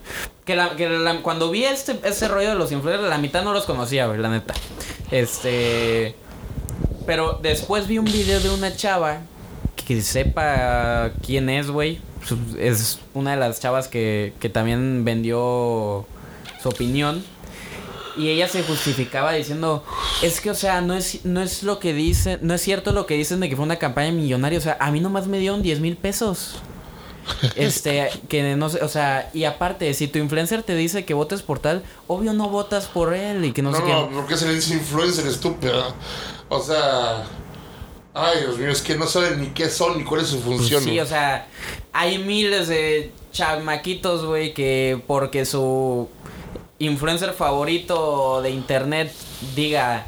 [0.44, 3.52] que, la, que la- cuando vi este ese rollo de los influencers, la mitad no
[3.52, 4.54] los conocía, güey, la neta.
[5.10, 6.14] Este,
[7.06, 9.20] pero después vi un video de una chava
[9.86, 12.00] que sepa quién es, güey.
[12.58, 16.06] Es una de las chavas que, que también vendió
[16.62, 17.24] su opinión.
[18.18, 19.84] Y ella se justificaba diciendo,
[20.22, 23.06] es que, o sea, no es, no es lo que dicen, no es cierto lo
[23.06, 24.58] que dicen de que fue una campaña millonaria.
[24.58, 26.56] O sea, a mí nomás me dieron 10 mil pesos.
[27.56, 31.42] Este, que no sé, o sea, y aparte, si tu influencer te dice que votes
[31.42, 34.14] por tal, obvio no votas por él y que no, No, sé no, qué.
[34.14, 35.94] porque se le dice influencer estúpida.
[36.48, 37.24] O sea.
[38.14, 40.56] Ay, Dios mío, es que no saben ni qué son ni cuál es su Pues
[40.58, 40.82] función.
[40.82, 41.46] sí, o sea,
[41.92, 46.08] hay miles de chamaquitos, güey, que porque su
[46.78, 49.12] influencer favorito de internet
[49.54, 50.06] diga,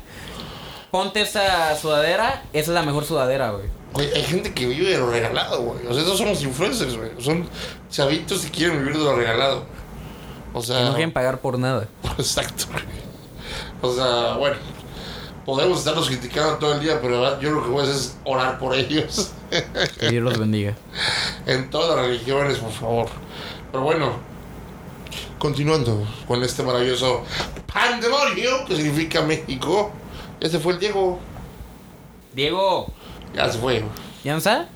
[0.91, 3.67] ponte esta sudadera, esa es la mejor sudadera, güey.
[3.93, 5.87] Güey, hay gente que vive de lo regalado, güey.
[5.87, 7.11] O sea, esos son los influencers, güey.
[7.19, 7.49] Son
[7.91, 9.65] chavitos que quieren vivir de lo regalado.
[10.53, 10.79] O sea.
[10.79, 11.89] Que no quieren pagar por nada.
[12.19, 12.67] Exacto.
[13.83, 14.57] O sea, bueno.
[15.45, 17.97] Podemos estarlos criticando todo el día, pero la verdad, yo lo que voy a hacer
[17.97, 19.33] es orar por ellos.
[19.99, 20.77] Que Dios los bendiga.
[21.47, 23.09] en todas las religiones, por favor.
[23.73, 24.13] Pero bueno,
[25.41, 27.25] continuando con este maravilloso
[27.73, 29.91] pandemonio que significa México.
[30.39, 31.19] Ese fue el Diego.
[32.33, 32.93] Diego,
[33.35, 33.83] Ya se fue.
[34.23, 34.69] ¿ya no está?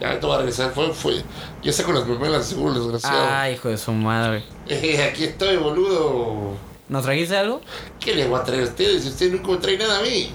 [0.00, 0.72] Ya te voy a regresar.
[0.72, 1.22] Fue, fue.
[1.62, 3.26] Ya está con las memelas, seguro, desgraciado.
[3.28, 4.44] Ah, hijo de su madre.
[4.68, 6.52] Eh, aquí estoy, boludo.
[6.88, 7.62] ¿Nos trajiste algo?
[7.98, 9.06] ¿Qué les voy a traer a ustedes?
[9.06, 10.30] Ustedes nunca me traen nada a mí.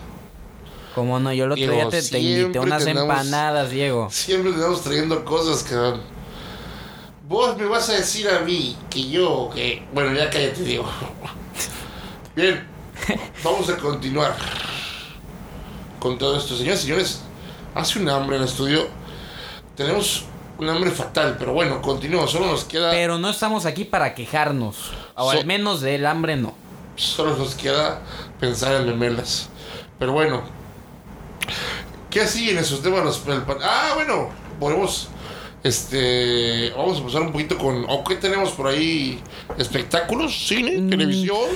[0.95, 4.07] Como no, yo el otro día te, te invité unas empanadas, Diego.
[4.09, 6.16] Siempre estamos trayendo cosas, cabrón.
[7.27, 9.83] Vos me vas a decir a mí que yo, que.
[9.93, 10.85] Bueno, ya cállate, Diego.
[12.35, 12.65] Bien,
[13.43, 14.35] vamos a continuar
[15.99, 16.55] con todo esto.
[16.55, 17.21] Señores, señores,
[17.75, 18.87] hace un hambre en el estudio.
[19.75, 20.23] Tenemos
[20.57, 22.31] un hambre fatal, pero bueno, continuamos.
[22.31, 22.91] Solo nos queda.
[22.91, 24.91] Pero no estamos aquí para quejarnos.
[25.15, 26.53] O So- al menos del hambre no.
[26.95, 28.01] Solo nos queda
[28.39, 29.49] pensar en memelas.
[29.99, 30.43] Pero bueno.
[32.09, 33.21] ¿Qué siguen esos temas?
[33.61, 34.29] Ah, bueno.
[34.59, 35.09] Podemos.
[35.67, 36.71] Este.
[36.75, 37.85] Vamos a pasar un poquito con.
[37.89, 39.19] ¿O qué tenemos por ahí?
[39.57, 40.47] ¿Espectáculos?
[40.47, 40.77] ¿Cine?
[40.77, 40.89] Mm.
[40.89, 41.49] ¿Televisión?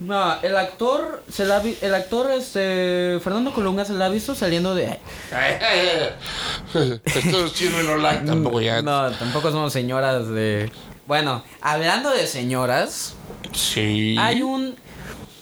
[0.00, 4.34] No, el actor, se la vi- el actor, este, Fernando Colunga se la ha visto
[4.34, 4.98] saliendo de...
[7.04, 8.82] Esto es chisme no like tampoco ya.
[8.82, 10.72] No, tampoco somos señoras de...
[11.06, 13.14] Bueno, hablando de señoras,
[13.52, 14.16] Sí.
[14.18, 14.74] hay un,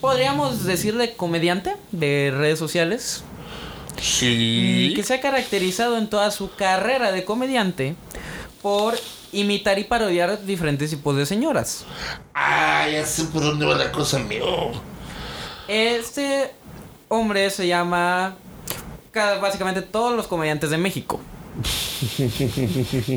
[0.02, 3.24] podríamos decirle comediante de redes sociales,
[4.00, 4.92] Sí.
[4.96, 7.94] que se ha caracterizado en toda su carrera de comediante
[8.62, 8.94] por
[9.32, 11.84] imitar y parodiar diferentes tipos de señoras.
[12.34, 14.72] Ah, ya sé por dónde va la cosa, amigo.
[15.68, 16.50] Este
[17.08, 18.36] hombre se llama
[19.12, 21.20] ca- básicamente todos los comediantes de México.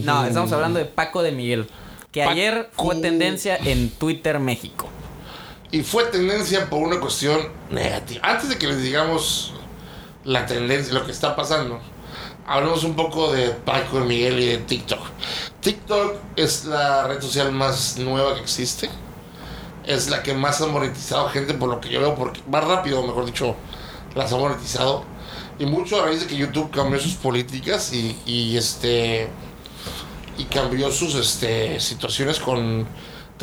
[0.04, 1.68] No, estamos hablando de Paco de Miguel,
[2.12, 2.32] que Paco.
[2.32, 4.88] ayer fue tendencia en Twitter México.
[5.72, 7.40] Y fue tendencia por una cuestión
[7.72, 8.22] negativa.
[8.28, 9.54] Antes de que les digamos
[10.24, 11.80] la tendencia, lo que está pasando,
[12.46, 15.00] hablemos un poco de Paco, de Miguel y de TikTok.
[15.62, 18.90] TikTok es la red social más nueva que existe.
[19.86, 23.04] Es la que más ha monetizado gente, por lo que yo veo, porque más rápido,
[23.04, 23.56] mejor dicho,
[24.16, 25.04] las ha monetizado.
[25.60, 29.30] Y mucho a raíz de que YouTube cambió sus políticas y, y este
[30.38, 32.88] y cambió sus este situaciones con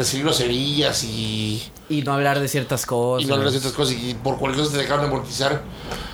[0.01, 3.25] decir groserías y Y no hablar de ciertas cosas.
[3.25, 5.63] y no hablar de ciertas cosas y por cualquier cosa te dejaron de monetizar.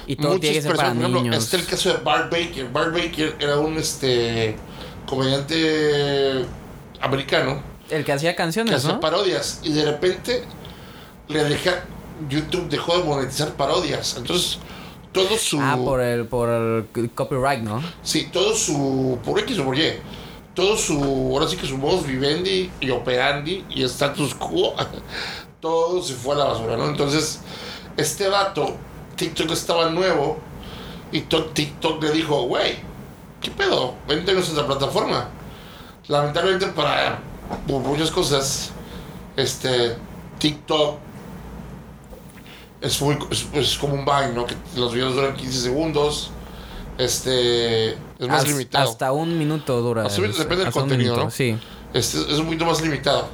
[0.06, 1.44] Y todo tiene que ser para por ejemplo, niños.
[1.44, 2.68] está el caso de Bart Baker.
[2.70, 4.56] Bart Baker era un este
[5.06, 6.44] comediante
[7.00, 9.00] americano El que hacía que canciones, hacía ¿no?
[9.00, 10.44] parodias y de repente
[11.28, 11.84] le deja
[12.28, 14.16] YouTube dejó de monetizar parodias.
[14.16, 14.58] Entonces
[15.12, 17.82] todo su Ah, por el, por el copyright, ¿no?
[18.02, 19.18] Sí, todo su.
[19.24, 19.92] Por X o por Y.
[20.56, 20.98] Todo su.
[21.32, 24.74] Ahora sí que su voz vivendi y operandi y status quo.
[25.60, 26.86] Todo se fue a la basura, ¿no?
[26.88, 27.40] Entonces,
[27.96, 28.74] este vato,
[29.16, 30.38] TikTok estaba nuevo.
[31.12, 32.76] Y to- TikTok le dijo, güey,
[33.40, 33.94] ¿qué pedo?
[34.08, 35.28] Vente a nuestra plataforma.
[36.08, 37.20] Lamentablemente para
[37.68, 38.70] muchas cosas,
[39.36, 39.96] este
[40.38, 40.98] TikTok
[42.80, 44.46] es muy es, es como un Vine, ¿no?
[44.46, 46.30] Que los videos duran 15 segundos.
[46.98, 48.88] Este es más limitado.
[48.90, 50.04] Hasta un minuto dura.
[50.06, 51.30] Hasta el- depende del contenido, minuto, ¿no?
[51.30, 51.56] Sí.
[51.94, 53.28] Este es un poquito más limitado.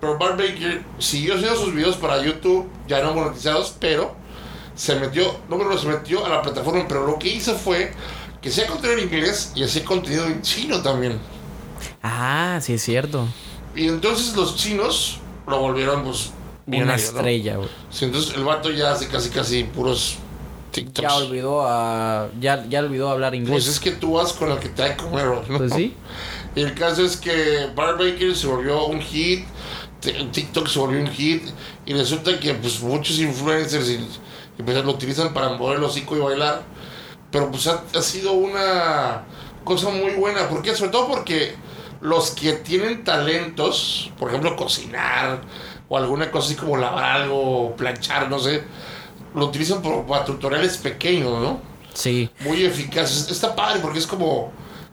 [0.00, 4.14] Pero Bart Baker siguió haciendo sus videos para YouTube, ya no monetizados, pero
[4.74, 7.92] se metió, no pero se metió a la plataforma, pero lo que hizo fue
[8.40, 11.18] que hacía contenido en inglés y hacía contenido en chino también.
[12.02, 13.28] Ah, sí es cierto.
[13.76, 16.30] Y entonces los chinos lo volvieron pues
[16.66, 16.94] Una ¿no?
[16.94, 17.68] estrella, güey.
[17.90, 20.16] Sí, entonces el vato ya hace casi casi puros
[20.72, 21.08] TikToks.
[21.08, 22.28] Ya olvidó a.
[22.40, 23.52] Ya, ya olvidó hablar inglés.
[23.52, 25.58] Pues es que tú vas con el que te da de comer, ¿no?
[25.58, 25.94] Pues sí.
[26.54, 29.46] Y el caso es que Bart Baker se volvió un hit,
[30.32, 31.44] TikTok se volvió un hit,
[31.86, 33.94] y resulta que pues muchos influencers y,
[34.58, 36.62] y pues, lo utilizan para mover el hocico y bailar,
[37.30, 39.24] pero pues ha, ha sido una
[39.64, 40.74] cosa muy buena, ¿por qué?
[40.74, 41.54] Sobre todo porque
[42.02, 45.40] los que tienen talentos, por ejemplo cocinar,
[45.88, 48.64] o alguna cosa así como lavar algo, planchar, no sé,
[49.34, 51.60] lo utilizan por, para tutoriales pequeños, ¿no?
[51.94, 52.30] Sí.
[52.40, 53.30] muy eficaz.
[53.30, 54.50] Está padre porque es como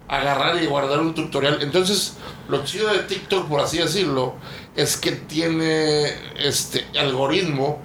[0.08, 1.60] agarrar y guardar un tutorial.
[1.62, 2.16] Entonces,
[2.50, 4.36] lo chido de TikTok, por así decirlo,
[4.76, 7.80] es que tiene este algoritmo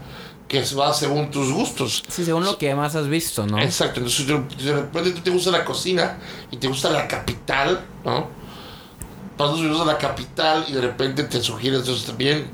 [0.49, 2.03] que va según tus gustos.
[2.09, 3.61] Sí, según lo que más has visto, ¿no?
[3.61, 6.19] Exacto, entonces de repente tú te gusta la cocina
[6.51, 8.29] y te gusta la capital, ¿no?
[9.37, 12.49] Pasas videos a la capital y de repente te sugieres eso también.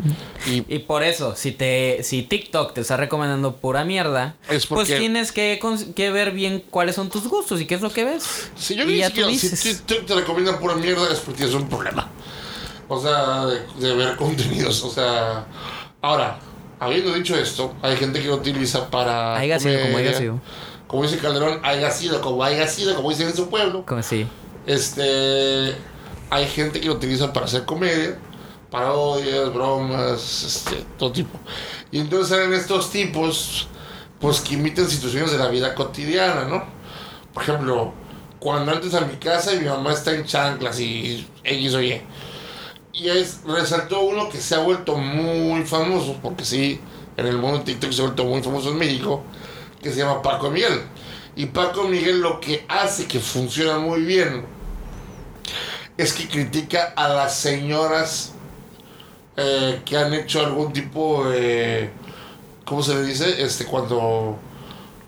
[0.46, 4.88] Y Y por eso, si te si TikTok te está recomendando pura mierda, Es pues
[4.88, 5.60] tienes que,
[5.94, 8.50] que ver bien cuáles son tus gustos y qué es lo que ves.
[8.56, 9.74] Si yo y tú si.
[9.74, 12.08] TikTok te recomienda pura mierda es porque es un problema.
[12.88, 14.82] O sea, de, de ver contenidos.
[14.82, 15.46] O sea,
[16.00, 16.38] ahora,
[16.80, 19.36] habiendo dicho esto, hay gente que lo utiliza para.
[19.36, 20.40] Haya sido como haya sido.
[20.86, 23.84] Como dice Calderón, haya sido como haya sido, como dicen en su pueblo.
[23.86, 24.26] Como sí.
[24.66, 25.76] Este.
[26.30, 28.16] Hay gente que lo utiliza para hacer comedia,
[28.70, 31.38] parodias, bromas, este, todo tipo.
[31.90, 33.68] Y entonces salen estos tipos,
[34.20, 36.64] pues que imitan situaciones de la vida cotidiana, ¿no?
[37.34, 37.92] Por ejemplo,
[38.38, 42.00] cuando antes a mi casa y mi mamá está en chanclas y X o Y.
[42.92, 46.80] Y es, resaltó uno que se ha vuelto muy famoso, porque sí,
[47.16, 49.22] en el mundo de TikTok se ha vuelto muy famoso en México,
[49.82, 50.80] que se llama Paco Miguel.
[51.36, 54.44] Y Paco Miguel lo que hace que funciona muy bien
[56.00, 58.32] es que critica a las señoras
[59.36, 61.90] eh, que han hecho algún tipo de.
[62.64, 63.42] ¿Cómo se le dice?
[63.42, 64.38] Este, cuando.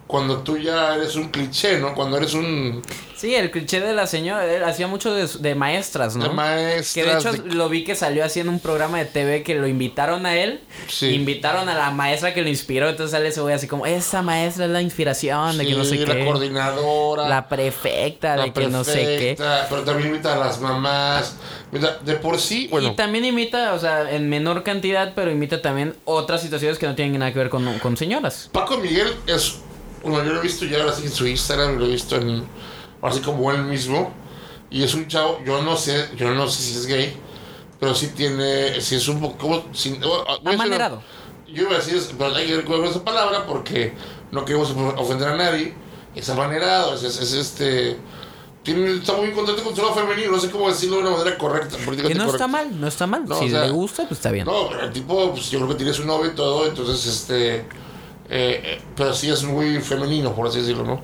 [0.06, 1.94] cuando tú ya eres un cliché, ¿no?
[1.94, 2.82] Cuando eres un...
[3.22, 6.24] Sí, el cliché de la señora, él hacía mucho de, de maestras, ¿no?
[6.24, 9.04] De maestras, Que de hecho de- lo vi que salió así en un programa de
[9.04, 10.60] TV que lo invitaron a él.
[10.88, 11.10] Sí.
[11.10, 12.88] Invitaron a la maestra que lo inspiró.
[12.88, 15.98] Entonces sale ese güey así como, esa maestra es la inspiración de que no sé
[15.98, 16.24] Sí, la qué.
[16.24, 17.28] coordinadora.
[17.28, 19.36] La prefecta la de que no sé qué.
[19.70, 21.36] Pero también invita a las mamás.
[22.04, 22.88] De por sí, bueno.
[22.88, 26.96] Y también imita, o sea, en menor cantidad, pero imita también otras situaciones que no
[26.96, 28.50] tienen nada que ver con, con señoras.
[28.52, 29.58] Paco Miguel es.
[30.02, 32.42] Bueno, yo lo he visto ya ahora sí en su Instagram, lo he visto en.
[33.02, 34.12] Así como él mismo.
[34.70, 37.14] Y es un chavo, yo no sé, yo no sé si es gay,
[37.78, 38.80] pero sí tiene.
[38.80, 39.46] Si es un poco.
[39.46, 39.64] una-
[40.54, 41.02] Amanerado.
[41.52, 43.92] Yo iba a decir, pero hay que recordar esa palabra porque
[44.30, 45.74] no queremos ofender a nadie.
[46.14, 47.98] Es amanerado, es, es, es este.
[48.62, 51.36] Tiene, está muy contento con su lado femenino, no sé cómo decirlo de una manera
[51.36, 51.76] correcta.
[52.08, 53.24] Que no está mal, no está mal.
[53.26, 54.46] No, si o sea, le gusta, pues está bien.
[54.46, 57.56] No, pero el tipo, pues yo creo que tiene su novio y todo, entonces, este.
[57.56, 57.64] eh,
[58.30, 61.00] eh, pero sí es muy femenino, por así decirlo, ¿no?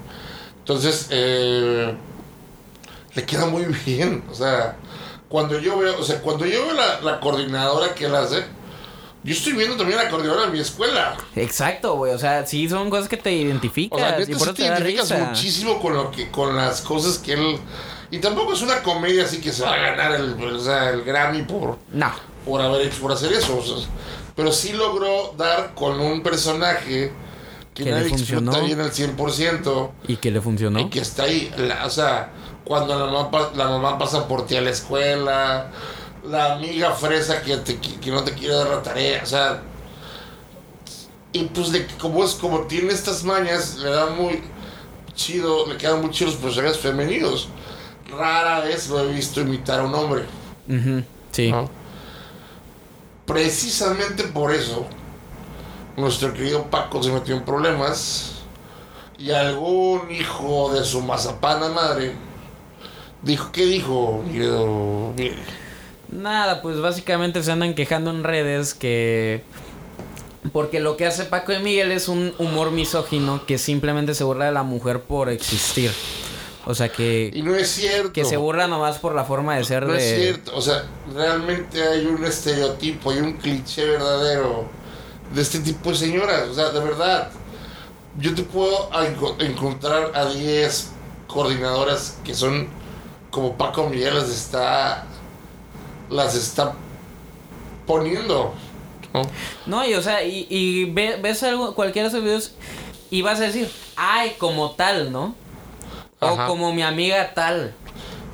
[0.68, 1.94] Entonces, eh,
[3.14, 4.22] le queda muy bien.
[4.31, 4.76] O sea,
[5.26, 8.44] cuando yo veo, o sea, cuando yo veo la, la coordinadora que él hace,
[9.24, 11.16] yo estoy viendo también la coordinadora de mi escuela.
[11.37, 12.12] Exacto, güey.
[12.12, 13.98] O sea, sí son cosas que te identificas.
[13.98, 15.24] O sea, y por sí te identificas risa.
[15.24, 17.59] muchísimo con lo que, con las cosas que él.
[18.11, 21.02] Y tampoco es una comedia así que se va a ganar el, o sea, el
[21.02, 22.12] Grammy por, No.
[22.44, 23.57] por haber hecho, por hacer eso.
[23.57, 23.88] o sea,
[24.37, 27.11] pero sí logró dar con un personaje
[27.78, 28.66] que, Que le nadie explota funcionó.
[28.66, 30.80] bien al 100% Y que le funcionó.
[30.80, 31.52] y que está ahí.
[31.56, 32.30] La- o sea,
[32.64, 35.70] cuando la mamá, la mamá pasa por ti a la escuela,
[36.28, 39.62] la amiga fresa que, te que no te quiere dar la tarea, o sea.
[41.32, 44.42] Y pues de, como es como tiene estas mañas, le da muy
[45.14, 47.48] chido, le quedan muy chidos los personajes femeninos.
[48.10, 50.24] Rara vez lo he visto imitar a un hombre.
[51.32, 51.50] Sí.
[51.52, 51.70] ¿no?
[53.26, 54.86] Precisamente por eso,
[55.98, 58.32] nuestro querido Paco se metió en problemas
[59.18, 62.12] y algún hijo de su mazapana madre
[63.22, 65.37] dijo, ¿qué dijo, mi querido Miguel?
[66.11, 69.42] Nada, pues básicamente se andan quejando en redes que...
[70.52, 74.46] Porque lo que hace Paco de Miguel es un humor misógino que simplemente se burla
[74.46, 75.90] de la mujer por existir.
[76.64, 77.30] O sea que...
[77.34, 78.12] Y no es cierto.
[78.12, 79.98] Que se burla nomás por la forma de ser No de...
[79.98, 80.56] es cierto.
[80.56, 84.68] O sea, realmente hay un estereotipo, hay un cliché verdadero
[85.34, 86.48] de este tipo de señoras.
[86.48, 87.30] O sea, de verdad.
[88.18, 90.90] Yo te puedo enco- encontrar a 10
[91.28, 92.68] coordinadoras que son
[93.30, 95.04] como Paco Miguel las está.
[96.10, 96.74] las está
[97.86, 98.54] poniendo.
[99.14, 99.22] ¿no?
[99.66, 102.52] No, y o sea, y, y ve- ves algo, cualquiera de esos videos
[103.10, 105.34] y vas a decir, ay, como tal, ¿no?
[106.20, 106.44] Ajá.
[106.44, 107.74] O como mi amiga tal.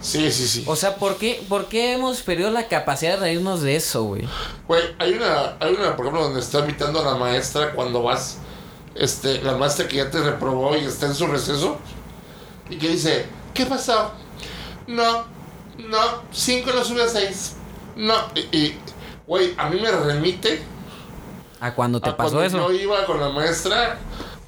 [0.05, 0.65] Sí, sí, sí.
[0.67, 4.29] O sea, ¿por qué, ¿por qué hemos perdido la capacidad de reírnos de eso, güey?
[4.69, 8.37] Güey, hay una, hay una, por ejemplo, donde está invitando a la maestra cuando vas,
[8.95, 11.79] este, la maestra que ya te reprobó y está en su receso,
[12.69, 14.11] y que dice, ¿qué pasó?
[14.87, 15.25] No,
[15.79, 15.99] no,
[16.31, 17.55] 5 lo sube a 6.
[17.97, 18.79] No, y, y,
[19.27, 20.63] güey, a mí me remite
[21.61, 22.73] ¿A cuando te a pasó cuando eso?
[22.73, 23.97] yo iba con la maestra,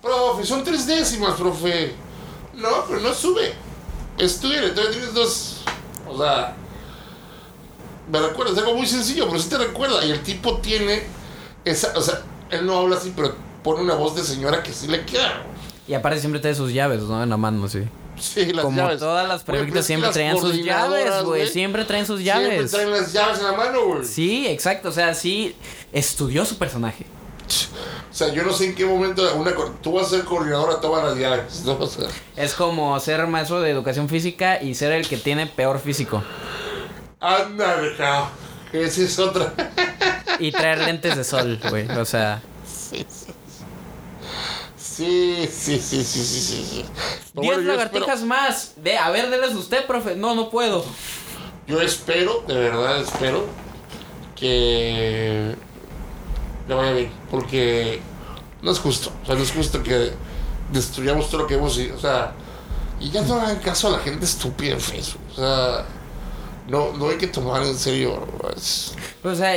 [0.03, 1.95] profe, son tres décimas, profe.
[2.53, 3.55] No, pero no sube.
[4.18, 5.57] Estudia, entonces tienes dos.
[6.09, 6.55] O sea,
[8.11, 10.05] me recuerda, es algo muy sencillo, pero sí te recuerda.
[10.05, 11.02] Y el tipo tiene
[11.64, 14.87] esa, o sea, él no habla así, pero pone una voz de señora que sí
[14.87, 15.42] le queda.
[15.88, 17.22] Y aparte siempre trae sus llaves, ¿no?
[17.22, 17.83] En la mano, sí.
[18.18, 18.98] Sí, las Como llaves.
[18.98, 21.46] todas las prefectas siempre traían sus llaves, güey.
[21.48, 22.48] Siempre traen sus llaves.
[22.48, 24.05] Siempre traen las llaves en la mano, güey.
[24.05, 24.88] Sí, exacto.
[24.88, 25.55] O sea, sí
[25.92, 27.05] estudió su personaje.
[28.11, 31.04] O sea, yo no sé en qué momento una, tú vas a ser coordinadora todas
[31.04, 31.62] las llaves.
[31.66, 31.72] ¿no?
[31.78, 35.78] O sea, Es como ser maestro de educación física y ser el que tiene peor
[35.80, 36.22] físico.
[37.20, 38.28] ándale, cabrón.
[38.72, 39.52] Esa es otra.
[40.38, 41.88] Y traer lentes de sol, güey.
[41.96, 42.42] O sea,
[44.76, 46.64] Sí, sí, sí, sí, sí, sí.
[46.70, 46.85] sí.
[47.35, 48.72] Pero 10 bueno, yo lagartijas espero- más.
[48.76, 50.14] De, a ver, déles usted, profe.
[50.16, 50.85] No, no puedo.
[51.66, 53.46] Yo espero, de verdad espero,
[54.37, 55.56] que
[56.68, 57.12] le vaya bien.
[57.31, 58.00] Porque
[58.62, 59.11] no es justo.
[59.22, 60.12] O sea, no es justo que
[60.72, 62.33] destruyamos todo lo que hemos O sea,
[63.00, 65.20] y ya no hagan caso a la gente estúpida en Facebook.
[65.33, 65.85] O sea,
[66.68, 68.26] no, no hay que tomar en serio.
[68.57, 69.55] es- O sea,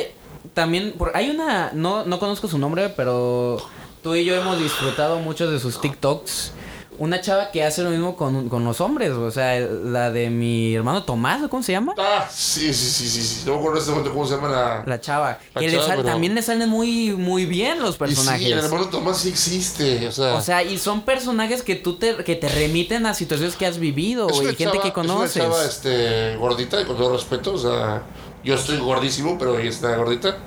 [0.53, 3.57] también por, hay una, no, no conozco su nombre, pero
[4.03, 6.51] tú y yo hemos disfrutado mucho de sus TikToks.
[6.99, 10.75] Una chava que hace lo mismo con, con los hombres, o sea, la de mi
[10.75, 11.93] hermano Tomás, ¿cómo se llama?
[11.97, 13.21] Ah, sí, sí, sí, sí.
[13.21, 13.43] sí.
[13.45, 14.83] No me acuerdo este momento cómo se llama la.
[14.85, 15.39] La chava.
[15.55, 18.45] La que le sal- pero- también le salen muy, muy bien los Y personajes.
[18.45, 20.07] sí, el hermano Tomás sí existe.
[20.07, 23.55] O sea, O sea, y son personajes que tú te, que te remiten a situaciones
[23.55, 25.37] que has vivido, es güey, una gente chava- que conoces.
[25.37, 27.53] Es una chava este, gordita, con todo respeto.
[27.53, 28.03] O sea,
[28.43, 30.37] yo estoy gordísimo, pero ella está gordita.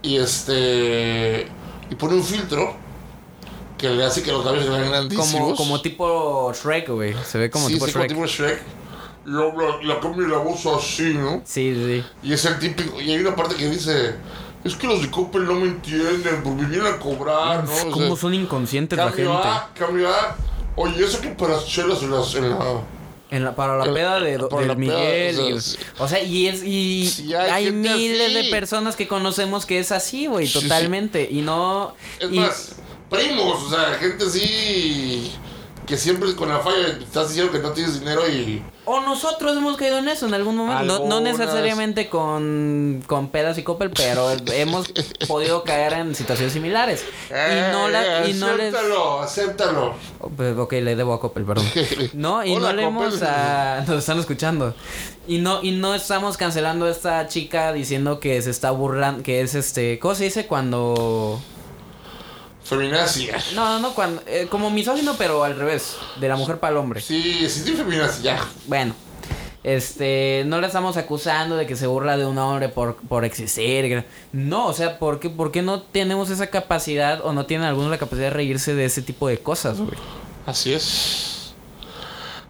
[0.00, 1.46] Y este.
[1.90, 2.74] Y pone un filtro
[3.88, 5.30] que le hace que los labios se vean grandísimos.
[5.30, 7.14] Como, como tipo Shrek, güey.
[7.24, 8.12] Se ve como sí, tipo sí, Shrek.
[8.14, 8.62] como tipo Shrek.
[9.26, 11.40] Y habla, la cambia la voz así, ¿no?
[11.44, 12.04] Sí, sí.
[12.22, 13.00] Y es el típico.
[13.00, 14.14] Y hay una parte que dice:
[14.64, 17.72] Es que los de Coppel no me entienden, porque vienen a cobrar, ¿no?
[17.72, 19.30] O sea, Cómo son inconscientes la gente.
[19.32, 20.36] A, cambio A.
[20.76, 22.80] Oye, eso que para las chelas en, las, en la.
[23.30, 25.54] En la, para la El- peda de, del la peda, Miguel.
[25.54, 28.34] o sea, y- o sea, y es y Sí, hay hay, miles así.
[28.34, 30.62] de personas que conocemos que es así, güey, Sí, sí.
[30.68, 31.26] totalmente.
[31.30, 31.94] Y no.
[32.20, 32.72] Es y- más,
[33.10, 35.32] primos, o sea, gente así.
[35.86, 38.62] Que siempre con la falla estás diciendo que no tienes dinero y.
[38.86, 41.04] O nosotros hemos caído en eso en algún momento.
[41.06, 44.90] No, necesariamente con, con pedas y copel, pero hemos
[45.28, 47.04] podido caer en situaciones similares.
[47.28, 48.74] Y no, la, y no les.
[48.74, 49.94] acéptalo, acéptalo.
[50.20, 51.66] Oh, pues, Ok, le debo a Coppel, perdón.
[52.14, 53.84] No, y Hola, no le hemos a...
[53.86, 54.74] Nos están escuchando.
[55.26, 59.42] Y no, y no estamos cancelando a esta chica diciendo que se está burlando, que
[59.42, 59.98] es este...
[59.98, 61.42] ¿Cómo se dice cuando...?
[62.64, 63.36] Feminacia.
[63.54, 64.22] No, no, no, cuando...
[64.26, 65.96] eh, como misógino, pero al revés.
[66.18, 67.00] De la mujer para el hombre.
[67.00, 68.48] Sí, sí, sí, feminacia, ya.
[68.66, 68.94] Bueno.
[69.62, 74.04] Este, no le estamos acusando de que se burla de un hombre por, por existir.
[74.30, 77.90] No, o sea, ¿por qué, ¿por qué no tenemos esa capacidad o no tienen algunos
[77.90, 79.96] la capacidad de reírse de ese tipo de cosas, güey?
[80.44, 81.54] Así es.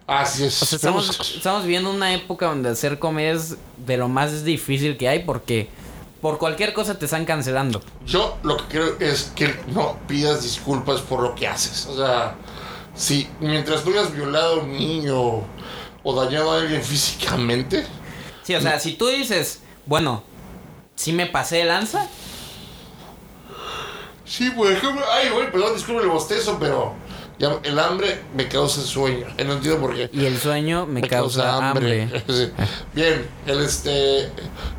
[0.05, 0.61] Así es.
[0.61, 4.97] O sea, estamos, estamos viviendo una época donde hacer comedia es de lo más difícil
[4.97, 5.69] que hay porque
[6.25, 7.83] por cualquier cosa te están cancelando.
[8.03, 11.85] Yo lo que creo es que no pidas disculpas por lo que haces.
[11.85, 12.33] O sea,
[12.95, 15.43] si mientras no hayas violado a un niño
[16.01, 17.85] o dañado a alguien físicamente,
[18.41, 20.23] Sí, o sea, si tú dices, bueno,
[20.95, 22.07] si me pasé de lanza,
[24.25, 26.95] sí, por ejemplo, ay, güey, perdón, disculpe el bostezo, pero
[27.37, 29.27] ya el hambre me causa sueño.
[29.45, 30.09] No entiendo por qué.
[30.11, 32.09] y el sueño me, causa, hambre.
[32.27, 32.51] Sí.
[32.95, 34.31] Bien, el este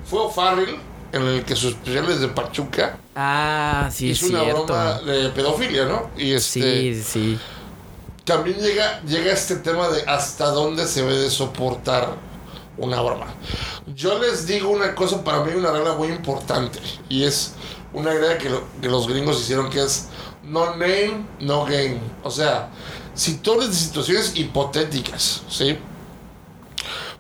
[0.05, 4.65] fue O'Farrell en el que sus especiales de Pachuca Ah, sí, es hizo una cierto.
[4.67, 6.11] broma de pedofilia, ¿no?
[6.17, 7.39] Y este Sí, sí.
[8.25, 12.11] también llega, llega este tema de hasta dónde se debe de soportar
[12.79, 13.27] una broma.
[13.95, 17.53] Yo les digo una cosa, para mí una regla muy importante, y es
[17.95, 20.09] una regla que, lo- que los gringos hicieron, que es
[20.43, 21.99] no name, no game.
[22.23, 22.69] O sea,
[23.15, 25.79] si tú hablas de situaciones hipotéticas, ¿sí?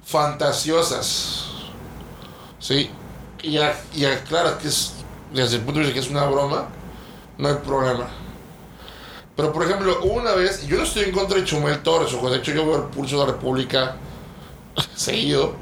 [0.05, 1.47] Fantasiosas,
[2.61, 2.91] ¿sí?
[3.47, 4.93] Y, a- y aclaras que es,
[5.33, 6.69] desde el punto de vista que es una broma,
[7.39, 8.09] no hay problema.
[9.37, 12.39] Pero por ejemplo, una vez, yo no estoy en contra de Chumel Torres, ojo, de
[12.39, 13.97] hecho yo veo el pulso de la República
[14.97, 15.55] seguido,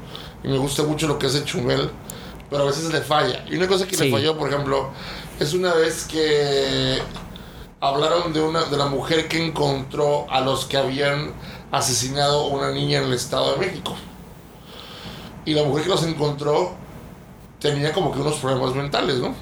[0.43, 1.89] y me gusta mucho lo que hace Chumel,
[2.49, 3.45] pero a veces le falla.
[3.49, 4.11] Y una cosa que le Sí.
[4.11, 4.89] falló, por ejemplo,
[5.39, 6.99] es una vez que
[7.81, 11.33] hablaron de una de la mujer que encontró a los que habían
[11.71, 13.95] asesinado a una niña en el Estado de México.
[15.45, 16.73] Y la mujer que los encontró
[17.65, 19.33] tenía como que unos problemas mentales, ¿no?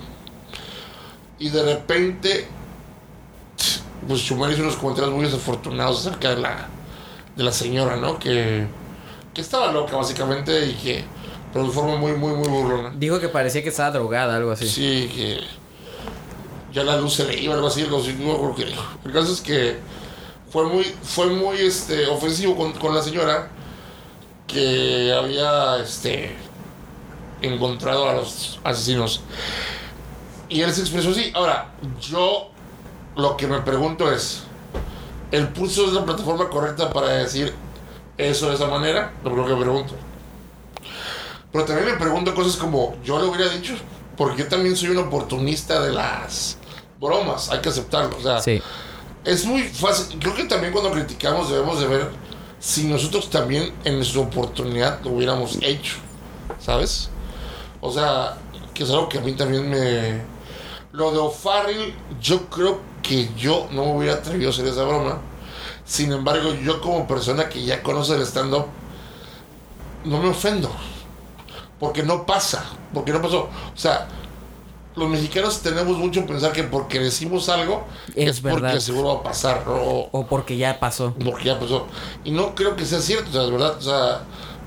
[1.39, 2.47] Y de repente
[4.07, 6.67] pues Chumel hizo unos comentarios muy desafortunados acerca de la,
[7.36, 8.19] de la señora, ¿no?
[8.19, 8.67] Que,
[9.34, 11.03] que estaba loca básicamente y que,
[11.51, 12.93] pero de forma muy, muy, muy burlona.
[12.95, 14.67] Dijo que parecía que estaba drogada, algo así.
[14.67, 15.39] Sí, que
[16.74, 18.84] ya la luz se le iba, algo así, algo así, no me acuerdo qué dijo.
[19.05, 19.78] El caso es que
[20.49, 23.49] fue muy, fue muy este, ofensivo con, con la señora
[24.47, 26.36] que había este,
[27.44, 29.22] encontrado a los asesinos.
[30.50, 31.32] Y él se expresó así.
[31.34, 31.72] Ahora,
[32.02, 32.50] yo
[33.16, 34.44] lo que me pregunto es,
[35.32, 37.54] ¿el pulso es la plataforma correcta para decir
[38.18, 39.14] eso de esa manera?
[39.24, 39.94] Lo que me pregunto.
[41.52, 43.74] Pero también me pregunto cosas como, yo lo hubiera dicho,
[44.18, 46.58] porque yo también soy un oportunista de las
[47.00, 48.16] bromas, hay que aceptarlo.
[48.18, 48.62] O sea, Sí.
[49.24, 50.18] es muy fácil.
[50.20, 52.10] Creo que también cuando criticamos debemos de ver
[52.60, 55.96] si nosotros también en su oportunidad lo hubiéramos hecho,
[56.60, 57.10] ¿sabes?
[57.86, 58.38] O sea,
[58.73, 60.21] que es algo que a mí también me...
[60.93, 65.19] Lo de O'Farrell, yo creo que yo no me hubiera atrevido a hacer esa broma.
[65.84, 68.67] Sin embargo, yo como persona que ya conoce el stand-up,
[70.05, 70.71] no me ofendo.
[71.77, 72.63] Porque no pasa,
[72.93, 73.49] porque no pasó.
[73.75, 74.07] O sea,
[74.95, 79.19] los mexicanos tenemos mucho en pensar que porque decimos algo Es es, porque seguro va
[79.19, 79.73] a pasar, ¿no?
[79.73, 81.13] O porque ya pasó.
[81.21, 81.88] porque ya pasó.
[82.23, 83.77] Y no creo que sea cierto, o sea, de verdad.
[83.77, 84.21] O sea,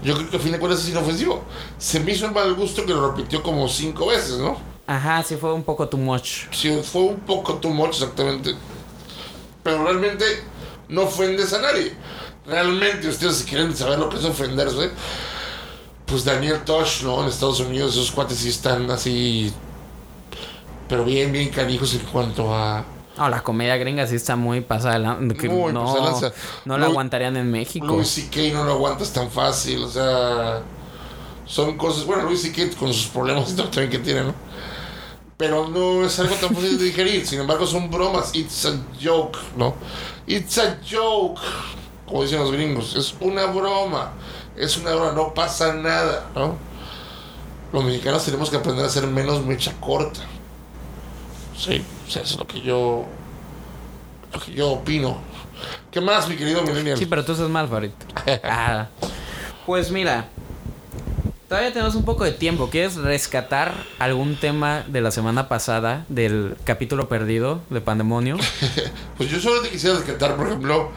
[0.06, 1.42] yo creo que a fin de cuentas es inofensivo.
[1.78, 4.56] Se me hizo el mal gusto que lo repitió como cinco veces, ¿no?
[4.86, 6.44] Ajá, sí fue un poco too much.
[6.52, 8.54] Sí, fue un poco too much exactamente.
[9.64, 10.24] Pero realmente
[10.88, 11.92] no ofendes a nadie.
[12.46, 14.90] Realmente, ustedes si quieren saber lo que es ofenderse,
[16.06, 17.22] pues Daniel Tosh, ¿no?
[17.22, 19.52] En Estados Unidos, esos cuates sí están así.
[20.88, 22.84] Pero bien, bien canijos en cuanto a.
[23.16, 25.18] No, la comedia gringa sí está muy pasada.
[25.38, 26.32] que Muy no, pasada
[26.64, 27.86] no la Louis- aguantarían en México.
[27.86, 28.52] Louis C.K.
[28.54, 30.60] no lo aguantas tan fácil, o sea.
[31.46, 32.04] Son cosas.
[32.04, 32.76] Bueno, Louis C.K.
[32.78, 34.34] con sus problemas también que tiene, ¿no?
[35.38, 37.26] pero no es algo tan fácil de digerir.
[37.26, 38.34] Sin embargo, son bromas.
[38.34, 39.74] It's a joke, ¿no?
[40.26, 41.40] It's a joke,
[42.06, 42.96] como dicen los gringos.
[42.96, 44.12] Es una broma.
[44.56, 46.56] Es una broma, no pasa nada, ¿no?
[47.72, 50.20] Los mexicanos tenemos que aprender a ser menos mecha corta.
[51.56, 53.04] Sí, o sea, eso es lo que yo.
[54.32, 55.18] Lo que yo opino.
[55.90, 56.98] ¿Qué más, mi querido Millennial?
[56.98, 57.90] Sí, pero tú estás mal, Farid.
[58.44, 58.88] Ah.
[59.64, 60.28] Pues mira,
[61.48, 62.70] todavía tenemos un poco de tiempo.
[62.70, 68.36] ¿Quieres rescatar algún tema de la semana pasada del capítulo perdido de Pandemonio?
[69.16, 70.92] Pues yo solo te quisiera rescatar, por ejemplo,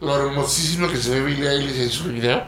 [0.00, 2.42] lo hermosísimo que se ve Billie Eilish en su video.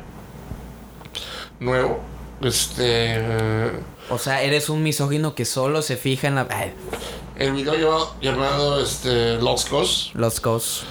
[1.60, 2.00] Nuevo.
[2.40, 3.20] Este.
[4.08, 6.46] O sea, eres un misógino que solo se fija en la...
[6.50, 6.72] ay,
[7.40, 10.10] El video llamado, llamado este, Lost Cause.
[10.12, 10.84] los cos.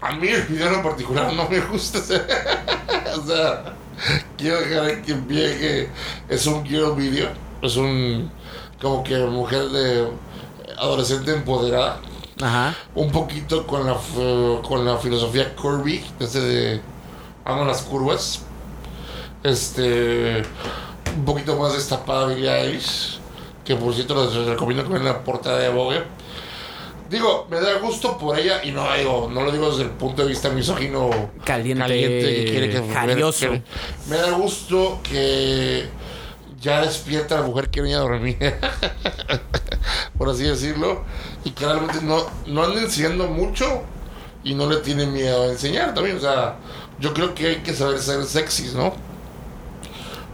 [0.00, 2.00] A mí el video en particular no me gusta.
[3.16, 3.76] o sea,
[4.36, 5.88] quiero dejar que pie que
[6.28, 7.28] es un video.
[7.62, 8.32] Es un.
[8.80, 10.08] Como que mujer de.
[10.76, 12.00] Adolescente empoderada.
[12.40, 12.74] Ajá.
[12.96, 13.96] Un poquito con la,
[14.66, 16.04] con la filosofía Kirby.
[16.18, 16.80] Ese de.
[17.44, 18.40] Amo las curvas.
[19.44, 20.42] Este.
[21.16, 23.21] Un poquito más destapada Billie Eilish.
[23.64, 26.02] Que por cierto les recomiendo que vean la portada de Vogue.
[27.08, 30.22] Digo, me da gusto por ella y no digo, no lo digo desde el punto
[30.22, 31.10] de vista misógino
[31.44, 32.80] Caliente, que quiere que
[34.08, 35.88] me da gusto que
[36.58, 38.38] ya despierta la mujer que venía a dormir.
[40.22, 41.02] por así decirlo.
[41.44, 43.82] Y que realmente no, no anda enseñando mucho
[44.44, 46.16] y no le tiene miedo a enseñar también.
[46.16, 46.56] O sea,
[47.00, 48.94] yo creo que hay que saber ser sexys, ¿no?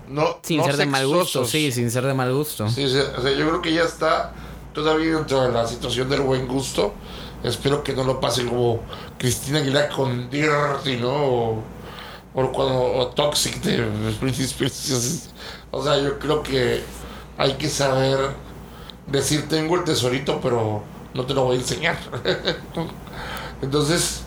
[0.08, 2.68] No, Sin no ser de mal gusto, sí, sin ser de mal gusto.
[2.68, 4.32] Sí, sí, o sea, yo creo que ya está
[4.72, 6.94] todavía dentro de la situación del buen gusto.
[7.44, 8.80] Espero que no lo pase como
[9.18, 11.12] Cristina Aguilera con Dirty, ¿no?
[11.12, 11.62] O,
[12.34, 13.86] o cuando o Toxic de.
[15.70, 16.82] O sea, yo creo que
[17.36, 18.18] hay que saber
[19.06, 20.82] decir tengo el tesorito, pero
[21.14, 21.98] no te lo voy a enseñar.
[23.62, 24.22] Entonces,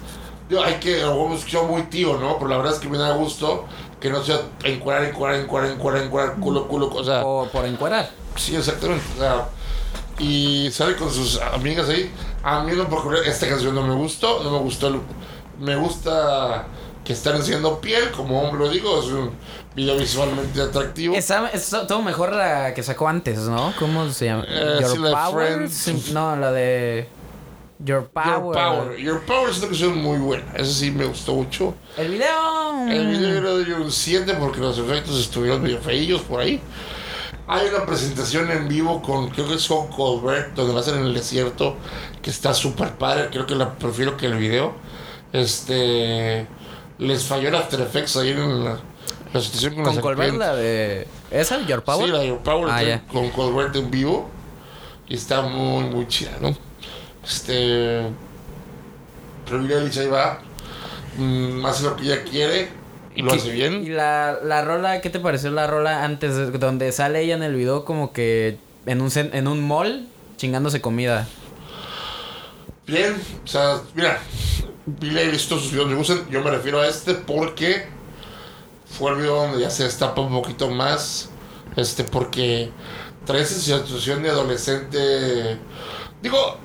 [0.50, 2.38] yo hay que, lo muy tío, ¿no?
[2.38, 3.66] Pero la verdad es que me da gusto
[4.02, 8.10] que no sea encuadrar, encuadrar, encuadrar, encuadrar, encuadrar, culo, culo, o sea, O por encuadrar.
[8.36, 9.06] Sí, exactamente.
[9.16, 9.47] O sea,
[10.20, 12.12] y sale con sus amigas ahí.
[12.43, 14.88] A mí no por esta canción no me gustó, no me gustó.
[14.88, 15.02] el-
[15.60, 16.66] me gusta
[17.04, 19.32] que están enseñando piel, como hombre lo digo, es un
[19.76, 21.16] video visualmente atractivo.
[21.16, 23.74] Está, está todo mejor la que sacó antes, ¿no?
[23.78, 24.45] ¿Cómo se llama?
[24.47, 25.68] Eh, Your sí, la de Power.
[25.70, 26.12] Friends.
[26.12, 27.08] No, la de
[27.84, 28.44] Your Power.
[28.44, 28.98] Your Power.
[28.98, 30.44] Your Power es una canción muy buena.
[30.56, 31.74] Esa sí me gustó mucho.
[31.98, 32.88] El video.
[32.88, 36.62] El video le doy un 7 porque los efectos estuvieron medio feillos por ahí.
[37.48, 41.06] Hay una presentación en vivo con, creo que es con Colbert, donde lo hacen en
[41.06, 41.76] el desierto,
[42.22, 43.30] que está súper padre.
[43.32, 44.74] Creo que la prefiero que el video.
[45.34, 46.48] Este.
[47.00, 48.80] Les falló el After Effects ahí en la,
[49.34, 51.08] la situación con, Con Colbert, la de.
[51.32, 51.66] ¿Esa?
[51.66, 52.06] ¿Your Power?
[52.06, 54.30] Sí, la de Your Power Ah, con Colbert en vivo.
[55.08, 56.56] Y está muy, muy chida, ¿no?
[57.24, 58.01] Este.
[59.45, 60.39] Pero Eilish ahí va.
[61.17, 62.69] mm, hace lo que ella quiere
[63.15, 63.95] y lo ¿Qué- hace Y bien.
[63.97, 66.36] la, la rola, ¿qué te pareció la rola antes?
[66.36, 70.07] de- donde sale ella en el video como que en un, en un mall
[70.38, 71.28] chingándose comida.
[72.88, 74.19] Bien, o sea, mira,
[74.86, 76.28] Billie Eilish, todos sus videos me gustan.
[76.30, 77.86] Yo me refiero a este porque
[78.97, 81.30] fue el video donde ya se destapa un poquito más.
[81.76, 82.69] Este, porque
[83.26, 85.57] trae esa situación de adolescente.
[86.22, 86.57] Digo,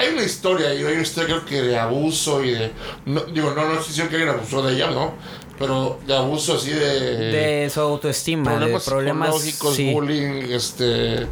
[0.00, 2.70] hay una historia, y hay una historia creo que de abuso y de.
[3.06, 5.14] No, digo, no, no estoy diciendo que alguien abusó de ella, ¿no?
[5.58, 7.16] Pero de abuso así de.
[7.16, 9.28] de su autoestima, problemas, de problemas.
[9.42, 9.92] psicológicos, sí.
[9.92, 11.26] bullying, este.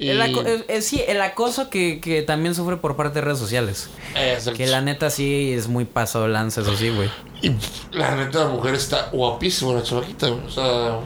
[0.00, 3.22] Y, El, aco- eh, eh, sí, el acoso que, que también sufre por parte de
[3.22, 3.88] redes sociales.
[4.14, 4.56] Exacto.
[4.56, 7.10] Que la neta sí es muy paso de lanza, eso sí, güey.
[7.42, 7.50] Y
[7.96, 11.00] la neta, la mujer está guapísima, la chavaquita, O sea,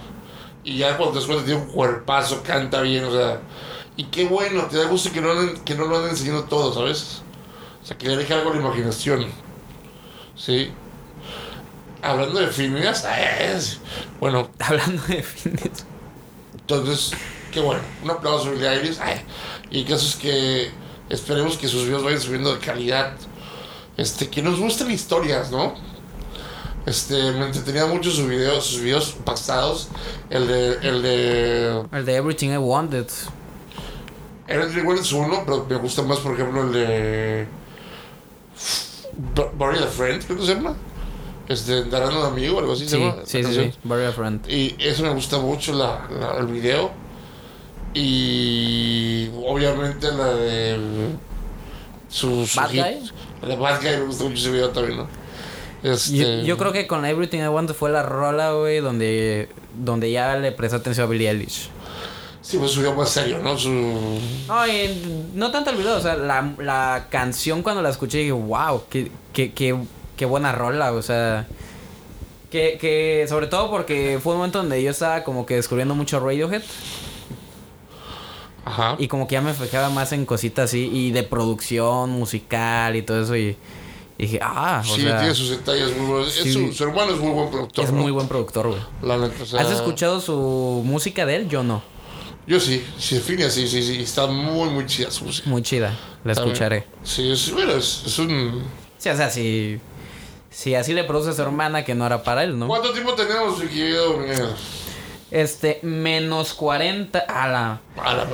[0.65, 3.41] y ya cuando después tiene un cuerpazo, canta bien, o sea.
[3.97, 5.29] Y qué bueno, te da gusto que no,
[5.65, 7.23] que no lo anden enseñando todo, ¿sabes?
[7.83, 9.27] O sea, que le deje algo a la imaginación.
[10.37, 10.71] ¿Sí?
[12.01, 13.05] Hablando de filmes,
[13.41, 13.79] es-
[14.19, 15.85] bueno, Hablando de fines.
[16.55, 17.13] entonces,
[17.53, 17.83] qué bueno.
[18.03, 18.99] Un aplauso a Eilish.
[19.01, 19.21] Ay,
[19.71, 20.71] Y el caso es que
[21.11, 23.13] esperemos que sus videos vayan subiendo de calidad.
[23.97, 25.75] Este, que nos gusten historias, ¿no?
[26.87, 29.89] Este, me entretenía mucho sus videos, sus videos pasados.
[30.31, 33.07] El de, el de El de Everything I Wanted.
[34.53, 37.47] Eres igual es uno, pero me gusta más, por ejemplo, el de
[39.35, 40.77] the Friend, creo que se llama.
[41.49, 43.17] Este, Darán un amigo, algo así se Sí, llama.
[43.25, 43.73] sí, sí, sí.
[43.93, 44.49] A Friend.
[44.49, 46.91] Y eso me gusta mucho, la, la- el video.
[47.95, 50.79] Y obviamente la de
[52.09, 52.83] su, su Bad hit.
[52.83, 53.11] Guy.
[53.43, 55.09] La de Bad Guy me gusta mucho ese video también, ¿no?
[55.83, 60.11] Este, Yo, yo creo que con Everything I Wanted fue la rola, güey, donde, donde
[60.13, 61.69] ya le presté atención a Billie Eilish.
[62.53, 63.57] Sí, pues su video más serio, ¿no?
[63.57, 63.71] Su...
[63.71, 68.33] No, y no tanto el video, o sea, la, la canción cuando la escuché dije,
[68.33, 69.75] wow, qué, qué, qué,
[70.19, 71.49] qué buena rola, o sea...
[72.51, 76.21] Que, que sobre todo porque fue un momento donde yo estaba como que descubriendo mucho
[76.21, 76.61] Radiohead
[78.67, 78.97] Ajá.
[78.99, 83.01] y como que ya me fijaba más en cositas así y de producción musical y
[83.01, 83.57] todo eso y,
[84.19, 86.31] y dije, ah, o sí, sea, tiene sus detalles muy buenos.
[86.35, 86.53] Sí.
[86.53, 87.85] su, su hermano es muy buen productor.
[87.87, 88.03] es ¿no?
[88.03, 88.81] muy buen productor, güey.
[89.01, 91.49] La neta, o sea, ¿Has escuchado su música de él?
[91.49, 91.92] Yo no.
[92.47, 94.03] Yo sí, sí, Finia, sí, sí, sí.
[94.03, 95.49] Está muy, muy chida su música.
[95.49, 95.91] Muy chida,
[96.25, 96.53] la También.
[96.55, 96.87] escucharé.
[97.05, 98.65] Sí, es, bueno, es, es un...
[98.99, 99.81] Sí, o sea, si,
[100.51, 102.67] si así le produce a su hermana, que no era para él, ¿no?
[102.69, 104.19] ¿Cuánto tiempo tenemos, mi querido?
[105.31, 107.19] Este, menos 40.
[107.21, 107.81] A la.
[107.97, 108.27] A la.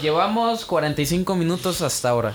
[0.00, 2.34] Llevamos 45 minutos hasta ahora.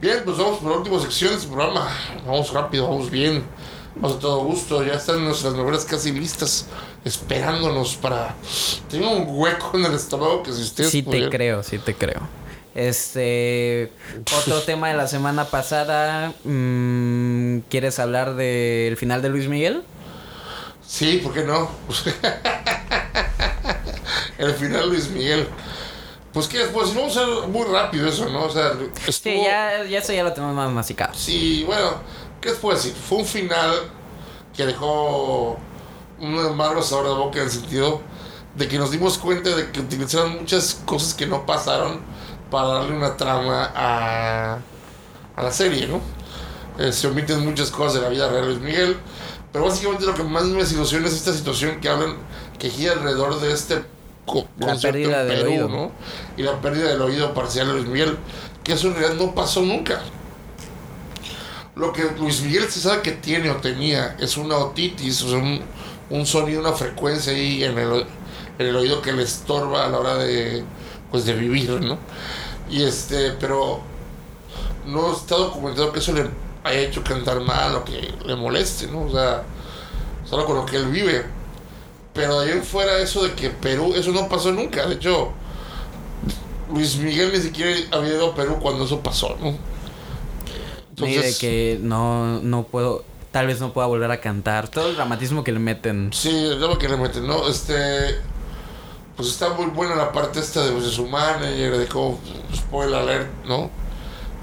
[0.00, 1.88] Bien, pues vamos por la última sección de este programa.
[2.26, 3.44] Vamos rápido, vamos bien.
[3.96, 4.82] Vamos a todo gusto.
[4.84, 6.66] Ya están nuestras novelas casi listas,
[7.04, 8.34] esperándonos para...
[8.90, 12.20] Tengo un hueco en el estómago que si ustedes Sí te creo, sí te creo.
[12.74, 13.92] Este.
[14.38, 16.32] Otro tema de la semana pasada.
[16.44, 19.82] mm, ¿Quieres hablar del final de Luis Miguel?
[20.86, 21.70] Sí, ¿por qué no?
[24.38, 25.46] el final Luis Miguel.
[26.32, 28.44] Pues qué, pues vamos a ser muy rápido eso, ¿no?
[28.44, 28.72] O sea,
[29.06, 29.34] estuvo...
[29.34, 31.12] Sí, ya, ya eso ya lo tenemos más masticado.
[31.14, 31.96] Sí, bueno,
[32.42, 32.92] ¿qué les puedo decir?
[32.92, 33.72] Fue un final
[34.54, 35.56] que dejó
[36.20, 38.02] un amargo sabor de boca en el sentido
[38.54, 42.00] de que nos dimos cuenta de que utilizaron muchas cosas que no pasaron
[42.50, 44.58] para darle una trama a,
[45.36, 46.00] a la serie, ¿no?
[46.78, 48.96] Eh, se omiten muchas cosas de la vida real de Luis Miguel,
[49.52, 52.16] pero básicamente lo que más me desilusiona es esta situación que hablan,
[52.58, 53.84] que gira alrededor de este
[54.26, 55.68] co- La pérdida en del Perú, oído.
[55.68, 55.92] ¿no?
[56.36, 58.18] Y la pérdida del oído parcial de Luis Miguel,
[58.64, 60.02] que eso en realidad no pasó nunca.
[61.74, 65.38] Lo que Luis Miguel se sabe que tiene o tenía es una otitis, o sea,
[65.38, 65.62] un,
[66.10, 68.06] un sonido, una frecuencia ahí en el,
[68.58, 70.64] en el oído que le estorba a la hora de,
[71.10, 71.98] pues, de vivir, ¿no?
[72.70, 73.80] Y este, pero
[74.86, 76.28] no está documentado que eso le
[76.64, 79.04] haya hecho cantar mal o que le moleste, ¿no?
[79.04, 79.42] O sea,
[80.28, 81.24] solo con lo que él vive.
[82.12, 84.86] Pero de ahí fuera eso de que Perú, eso no pasó nunca.
[84.86, 85.32] De hecho,
[86.72, 89.71] Luis Miguel ni siquiera había ido a Perú cuando eso pasó, ¿no?
[91.00, 93.04] Ni de que no, no puedo.
[93.30, 94.68] Tal vez no pueda volver a cantar.
[94.68, 96.10] Todo el dramatismo que le meten.
[96.12, 97.48] Sí, es lo que le meten, ¿no?
[97.48, 98.20] Este.
[99.16, 102.18] Pues está muy buena la parte esta de, pues, su manager, de cómo.
[102.54, 103.70] Spoiler alert, ¿no?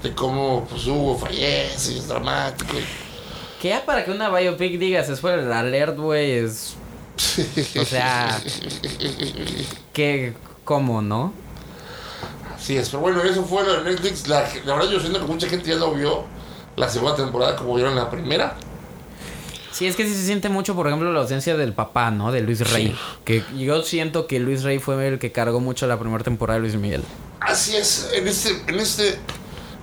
[0.02, 2.72] De cómo pues Hugo fallece, y es dramático.
[3.60, 6.74] Que ya para que una biopic digas el alert, güey, es.
[7.78, 8.40] O sea.
[9.92, 10.34] que.
[10.64, 11.32] ¿Cómo, no?
[12.54, 14.28] Así es, pero bueno, eso fue lo de Netflix.
[14.28, 16.24] La, la verdad, yo siento que mucha gente ya lo vio
[16.76, 18.56] la segunda temporada como vieron la primera.
[19.72, 22.32] Sí, es que sí se siente mucho, por ejemplo, la ausencia del papá, ¿no?
[22.32, 22.94] De Luis Rey.
[23.24, 26.66] Que yo siento que Luis Rey fue el que cargó mucho la primera temporada de
[26.66, 27.02] Luis Miguel.
[27.40, 29.18] Así es, en este, en este,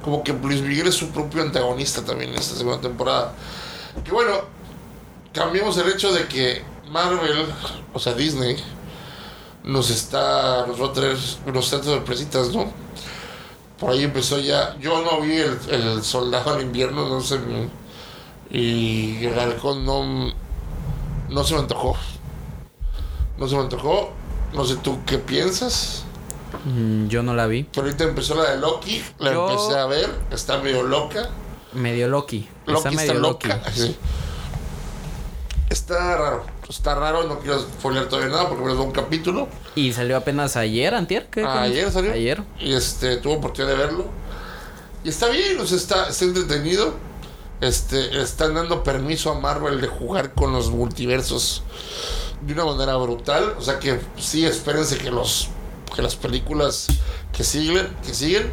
[0.03, 3.33] como que Luis Miguel es su propio antagonista también en esta segunda temporada.
[4.03, 4.33] Que bueno,
[5.33, 6.61] cambiamos el hecho de que
[6.91, 7.45] Marvel,
[7.93, 8.57] o sea Disney,
[9.63, 12.71] nos está, nos va a traer unos tantos sorpresitas, ¿no?
[13.79, 17.39] Por ahí empezó ya, yo no vi el, el Soldado al Invierno, no sé,
[18.49, 20.33] y el Halcón no,
[21.29, 21.95] no se me antojó.
[23.37, 24.11] No se me antojó,
[24.53, 26.03] no sé tú qué piensas.
[26.65, 27.63] Mm, yo no la vi.
[27.65, 31.29] Pero ahorita empezó la de Loki, la Yo- empecé a ver, está medio loca.
[31.73, 32.47] Medio Loki.
[32.65, 33.47] Loki está está, medio loca.
[33.63, 33.71] Loki.
[33.79, 33.95] sí.
[35.69, 39.47] Está raro, está raro, no quiero spoiler todavía nada porque me doy un capítulo.
[39.75, 41.27] Y salió apenas ayer, antier.
[41.29, 41.43] ¿qué?
[41.45, 42.11] Ayer salió.
[42.11, 42.43] Ayer.
[42.59, 44.05] Y este, tuve oportunidad de verlo.
[45.03, 46.93] Y está bien, o sea, está, está entretenido.
[47.61, 51.63] Este, están dando permiso a Marvel de jugar con los multiversos
[52.41, 53.55] de una manera brutal.
[53.57, 55.49] O sea que sí, espérense que los
[55.95, 56.87] que las películas
[57.31, 58.51] que siguen, que siguen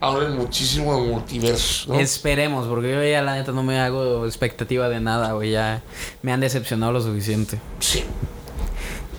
[0.00, 1.88] hablen muchísimo de multiversos.
[1.88, 1.98] ¿no?
[1.98, 5.52] Esperemos, porque yo ya la neta no me hago expectativa de nada, güey.
[5.52, 5.82] Ya
[6.22, 7.58] me han decepcionado lo suficiente.
[7.80, 8.04] Sí.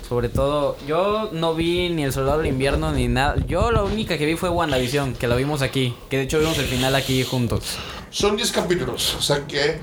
[0.07, 3.35] Sobre todo, yo no vi ni El Soldado del Invierno ni nada.
[3.47, 5.95] Yo la única que vi fue WandaVision, que la vimos aquí.
[6.09, 7.77] Que de hecho vimos el final aquí juntos.
[8.11, 9.79] Son 10 capítulos, o sea que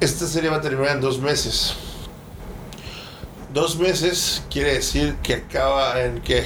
[0.00, 1.74] esta serie va a terminar en dos meses.
[3.52, 6.44] Dos meses quiere decir que acaba en qué?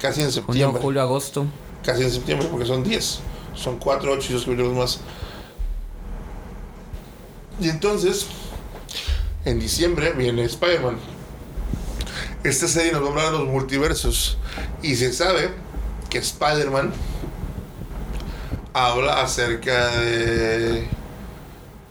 [0.00, 0.82] Casi en Junio, septiembre.
[0.82, 1.46] julio, agosto.
[1.84, 3.20] Casi en septiembre, porque son 10.
[3.54, 5.00] Son 4, 8 y 2 capítulos más.
[7.60, 8.26] Y entonces,
[9.44, 10.96] en diciembre viene Spider-Man.
[12.44, 14.38] Esta serie nos va los multiversos.
[14.82, 15.50] Y se sabe
[16.10, 16.92] que Spider-Man
[18.72, 20.86] habla acerca de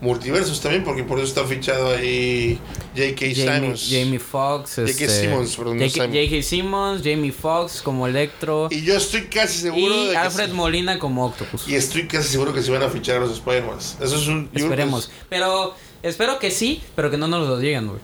[0.01, 2.59] multiversos también, porque por eso está fichado ahí
[2.95, 3.33] J.K.
[3.35, 3.89] Simons.
[3.89, 4.75] Jamie Foxx.
[4.75, 4.91] J.K.
[4.91, 6.43] este, Simmons, perdón, J.K.
[6.43, 8.67] Simmons, Jamie Foxx como Electro.
[8.69, 10.51] Y yo estoy casi seguro Y de que Alfred.
[10.51, 11.67] Molina como Octopus.
[11.67, 13.77] Y estoy casi seguro que se van a fichar a los Spider-Man.
[13.77, 14.49] Eso es un.
[14.53, 15.05] Esperemos.
[15.05, 15.73] es- Pero
[16.03, 17.99] espero que sí, pero que no nos lo digan, güey.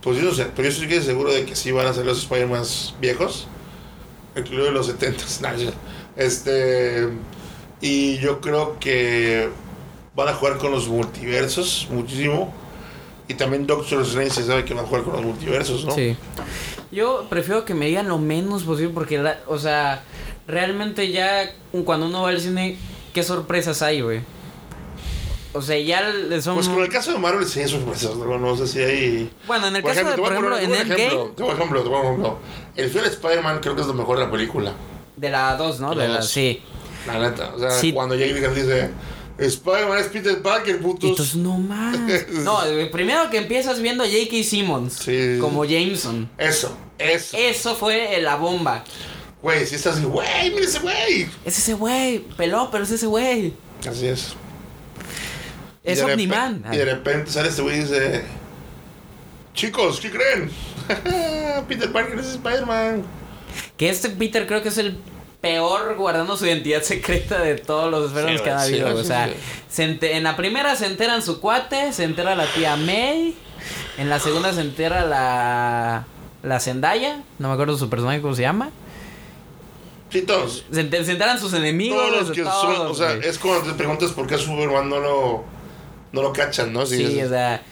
[0.00, 2.06] Pues yo no sé, pero yo estoy casi seguro de que sí van a ser
[2.06, 2.64] los Spider-Man
[3.00, 3.46] viejos,
[4.36, 5.24] incluidos los 70
[6.16, 7.08] Este.
[7.80, 9.48] Y yo creo que
[10.14, 12.52] van a jugar con los multiversos muchísimo.
[13.28, 15.92] Y también Doctor Strange se sabe que va a jugar con los multiversos, ¿no?
[15.92, 16.16] Sí.
[16.92, 20.04] Yo prefiero que me digan lo menos posible porque, o sea,
[20.46, 21.52] realmente ya
[21.84, 22.78] cuando uno va al cine,
[23.12, 24.20] ¿qué sorpresas hay, güey?
[25.52, 26.02] O sea, ya
[26.42, 26.54] son...
[26.56, 28.38] Pues con el caso de Marvel sí hay sorpresas, ¿no?
[28.38, 29.30] No sé si hay.
[29.46, 32.38] Bueno, en el Por caso ejemplo, de, por ejemplo, en Endgame, a ejemplo, ejemplo.
[32.76, 34.72] El Spider-Man creo que es lo mejor de la película.
[35.16, 35.94] de la 2, ¿no?
[35.94, 36.28] De De la dos.
[36.28, 36.62] sí.
[37.06, 37.52] La neta.
[37.54, 37.92] O sea, Sí.
[37.92, 38.90] cuando Jake dice:
[39.38, 41.10] Spider-Man es Peter Parker, putos.
[41.10, 41.96] Entonces, no más.
[42.42, 42.60] No,
[42.90, 44.42] primero que empiezas viendo a J.K.
[44.42, 45.38] Simmons Sí.
[45.40, 46.28] como Jameson.
[46.38, 47.36] Eso, eso.
[47.36, 48.82] Eso fue la bomba.
[49.42, 51.26] Güey, si estás así, güey, mira ese güey.
[51.44, 53.52] Es ese güey, peló, pero es ese güey.
[53.88, 54.34] Así es.
[55.84, 56.64] Es Omniman.
[56.72, 58.24] Y de repente sale este güey y dice:
[59.54, 60.50] Chicos, ¿qué creen?
[61.68, 63.04] Peter Parker es Spider-Man.
[63.76, 64.98] Que este Peter creo que es el
[65.46, 68.88] peor guardando su identidad secreta de todos los Sí, que ha habido.
[68.92, 69.34] sí, o sea, sí.
[69.70, 73.34] se ente- en la primera se enteran su cuate, se entera la tía May.
[73.98, 76.04] En la segunda se entera la.
[76.42, 77.22] La Zendaya.
[77.40, 78.70] No me acuerdo su personaje, ¿cómo se llama?
[80.10, 80.64] Sí, todos.
[80.70, 81.98] Se, enter- se enteran sus enemigos.
[81.98, 84.88] Todos los que todos, son, o sea, es cuando te preguntas por qué a Superman
[84.88, 85.44] no lo,
[86.12, 86.86] no lo cachan, ¿no?
[86.86, 87.62] Sí, es- o sea.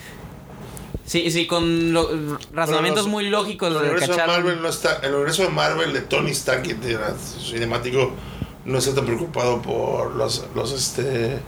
[1.07, 4.27] Sí, sí, con lo- razonamientos los- muy lógicos el universo de.
[4.27, 6.65] Marvel no está, el universo de Marvel de Tony Stark
[7.43, 8.13] cinemático
[8.65, 11.39] no está tan preocupado por los, los este,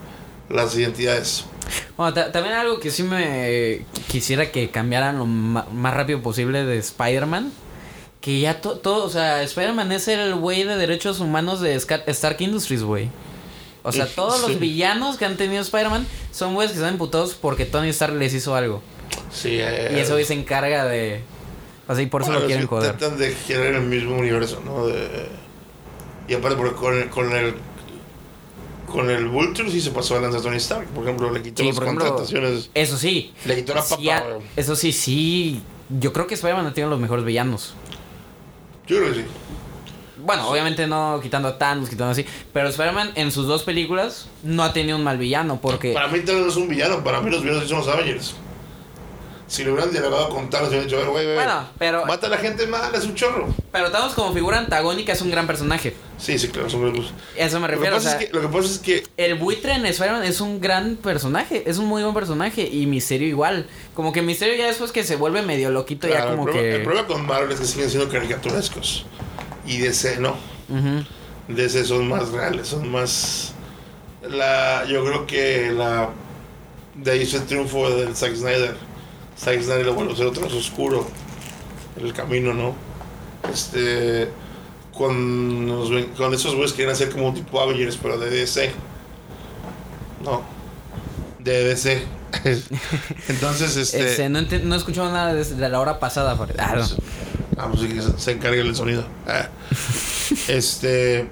[0.51, 1.45] las identidades.
[1.97, 6.79] Bueno, ta- también algo que sí me quisiera que cambiaran lo más rápido posible de
[6.79, 7.53] Spider-Man.
[8.21, 12.37] Que ya to- todo, o sea, Spider-Man es el güey de derechos humanos de Stark
[12.41, 13.09] Industries, güey.
[13.85, 14.49] O sea, todos Sí.
[14.49, 18.35] los villanos que han tenido Spider-Man son güeyes que están imputados porque Tony Stark les
[18.35, 18.83] hizo algo.
[19.33, 21.23] Sí, eh, Y ese güey se encarga de...
[21.89, 22.97] O sea, y por eso bueno, lo quieren que joder.
[22.97, 24.87] Tratan de generar el mismo universo, ¿no?
[24.87, 25.29] De-
[26.29, 27.55] y aparte porque con el, con el
[28.91, 31.69] con el Vulture sí se pasó a lanzar Tony Stark, por ejemplo, le quitó Sí,
[31.69, 33.33] las ejemplo, contrataciones, Eso sí.
[33.45, 34.25] le quitó la papa.
[34.57, 35.61] eso sí, sí.
[36.01, 37.75] Yo creo que Spider-Man ha tenido los mejores villanos.
[38.87, 39.25] Yo creo que sí.
[40.25, 42.25] Bueno, obviamente no quitando a Thanos, quitando así.
[42.53, 45.93] Pero Spider-Man en sus dos películas no ha tenido un mal villano porque...
[45.93, 48.35] Para mí Thanos no es un villano, para mí los villanos son los Avengers.
[49.49, 52.27] Si le hubieran dialogado con Thanos, hubieran dicho, "A ver, güey, güey, Bueno, pero, mata
[52.27, 53.47] a la gente mal, es un chorro.
[53.71, 55.95] pero Thanos como figura antagónica es un gran personaje.
[56.19, 57.07] Sí, sí, claro, son los...
[57.39, 57.97] A eso me Lo que, refiero.
[57.97, 60.61] o sea, es que, lo que pasa es que El buitre en Spider-Man es un
[60.61, 63.69] gran personaje, es un muy buen personaje y Misterio igual.
[63.95, 66.69] Como que Misterio ya después que se vuelve medio loquito claro, ya como el, problema,
[66.71, 66.77] que...
[66.77, 69.07] el problema con Marvel es que siguen siendo caricaturescos.
[69.65, 70.31] Y DC no.
[70.69, 71.05] Ujú.
[71.55, 73.53] DC son más reales, son más...
[74.29, 76.09] La, yo creo que la...
[76.95, 78.75] De ahí es el triunfo del Zack Snyder.
[79.39, 81.07] Zack Snyder lo vuelve a hacer otro más oscuro.
[81.97, 82.75] En el camino, ¿no?
[83.53, 84.31] Este...
[84.93, 88.71] Con, los con esos güeyes quieren hacer como tipo Avengers, pero de DC.
[90.25, 90.43] No.
[91.39, 92.03] De DC.
[93.29, 94.11] Entonces, este...
[94.11, 96.35] Este, no, no he escuchado nada desde la hora pasada.
[96.35, 96.55] Farid.
[96.59, 96.87] Ah, no.
[97.59, 99.05] Ah, pues sí que se, se encarga el sonido.
[99.27, 99.49] Ah.
[100.49, 101.29] Este.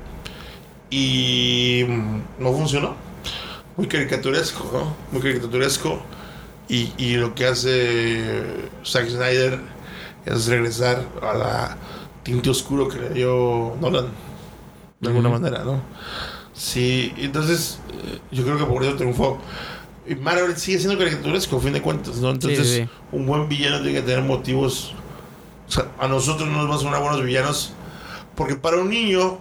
[0.90, 1.84] Y.
[2.38, 2.96] No funcionó.
[3.76, 4.96] Muy caricaturesco, ¿no?
[5.10, 6.00] Muy caricaturesco.
[6.68, 9.60] Y, y lo que hace Zack Snyder
[10.24, 11.76] es regresar a la
[12.22, 14.06] tinte oscuro que le dio Nolan.
[15.00, 15.38] De alguna Ujú.
[15.40, 15.82] manera, ¿no?
[16.54, 17.78] Sí, entonces
[18.30, 19.38] yo creo que por eso triunfó.
[20.06, 22.30] Y Marvel sigue siendo caricaturesco, a fin de cuentas, ¿no?
[22.30, 22.88] Entonces, sí, sí.
[23.12, 24.94] un buen villano tiene que tener motivos.
[25.68, 27.72] O sea, a nosotros no nos van a sonar buenos villanos.
[28.34, 29.38] Porque para un niño,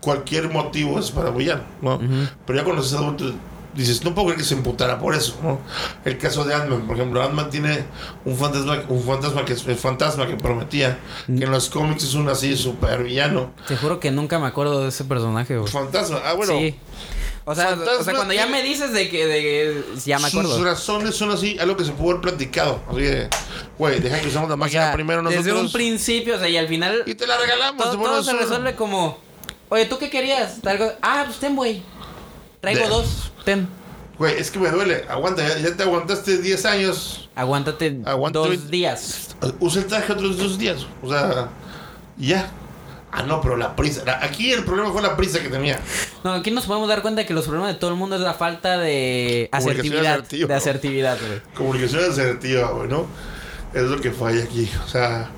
[0.00, 1.96] cualquier motivo es para villano, ¿no?
[1.96, 2.28] Ujú.
[2.46, 3.32] Pero ya cuando seas adulto,
[3.76, 5.60] dices, no puedo creer que se emputara por eso, ¿no?
[6.04, 7.84] El caso de Ant-Man, por ejemplo, Ant-Man tiene
[8.24, 12.14] un fantasma, un fantasma que es el fantasma que prometía, que en los cómics es
[12.14, 13.52] un así super villano.
[13.68, 15.70] Te juro que nunca me acuerdo de ese personaje, güey.
[15.70, 16.54] Fantasma, ah, bueno.
[16.58, 16.74] sí.
[17.48, 19.24] O sea, Fantasma o sea, cuando ya me dices de que...
[19.24, 20.64] De, ya me Sus acuerdo.
[20.64, 22.82] razones son así, algo que se pudo haber platicado.
[22.90, 23.28] Así de,
[23.78, 25.44] güey, deja que usamos la O máquina sea, primero nosotros.
[25.44, 27.04] desde un principio, o sea, y al final...
[27.06, 27.84] y te la regalamos.
[27.84, 29.18] todo, todo se resuelve como...
[29.68, 30.54] Oye, ¿tú qué querías?
[30.60, 31.82] Cosa- Ah, pues ten, güey.
[32.72, 33.32] Traigo De- dos.
[33.44, 33.68] Ten.
[34.18, 35.04] Güey, es que me duele.
[35.08, 37.28] Aguanta, ya, ya te aguantaste 10 años.
[37.34, 39.36] Aguántate Aguanta dos días.
[39.60, 40.86] Usa el traje otros dos días.
[41.02, 41.50] O sea,
[42.16, 42.50] ya.
[43.12, 44.02] Ah, no, pero la prisa.
[44.22, 45.78] aquí el problema fue la prisa que tenía.
[46.24, 48.34] No, aquí nos podemos dar cuenta que los problemas de todo el mundo es la
[48.34, 50.14] falta de asertividad.
[50.14, 50.48] asertiva.
[50.48, 51.40] De asertividad, güey.
[51.54, 53.06] Comunicación asertiva, güey, ¿no?
[53.74, 54.68] Es lo que falla aquí.
[54.84, 55.30] O sea,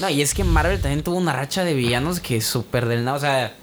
[0.00, 3.04] No, y es que Marvel también tuvo una racha de villanos que es súper del
[3.04, 3.16] nada.
[3.16, 3.54] O sea,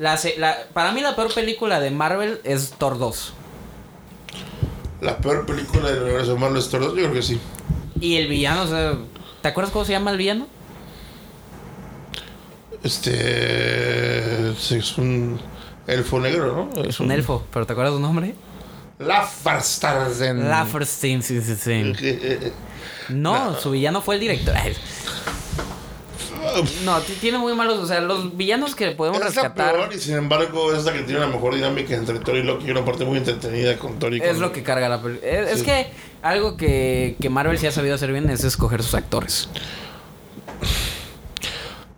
[0.00, 3.34] la, la- para mí la peor película de Marvel es Thor 2.
[5.00, 7.38] la peor película del universo Marvel es Thor 2, yo creo que sí.
[8.00, 8.94] Y el villano, o sea,
[9.42, 10.46] ¿te acuerdas cómo se llama el villano?
[12.82, 14.50] Este.
[14.50, 15.40] Es un
[15.86, 16.82] elfo negro, ¿no?
[16.84, 18.34] Es un elfo, pero ¿te acuerdas su nombre?
[18.98, 20.48] Lafarstarzen.
[20.48, 21.92] Laferstein, sí, sí, sí.
[23.10, 24.54] No, su villano fue el director.
[26.84, 29.92] No, ti- tiene muy malos, o sea, los villanos que podemos Es la rescatar peor
[29.94, 32.66] y sin embargo es la que tiene la mejor dinámica entre Thor y Loki.
[32.66, 35.28] y Una parte muy entretenida con Thor y es con- lo que carga la película.
[35.30, 35.86] Es, es que
[36.22, 39.48] algo que, que Marvel sí ha sabido hacer bien es escoger sus actores.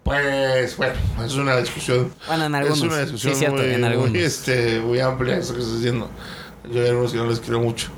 [0.04, 0.94] Pues bueno,
[1.24, 2.12] es una discusión.
[2.26, 2.78] Bueno, en algunos.
[2.78, 4.10] Es una discusión sí, cierto, muy, en algunos.
[4.10, 6.10] muy, este, muy amplia eso que estás diciendo.
[6.70, 7.88] Yo hay algunos que no les quiero mucho.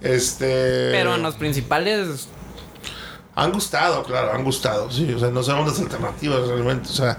[0.00, 0.46] Este.
[0.92, 2.28] Pero en los principales,
[3.38, 5.12] Han gustado, claro, han gustado, sí.
[5.14, 6.88] O sea, no sabemos las alternativas realmente.
[6.88, 7.18] O sea,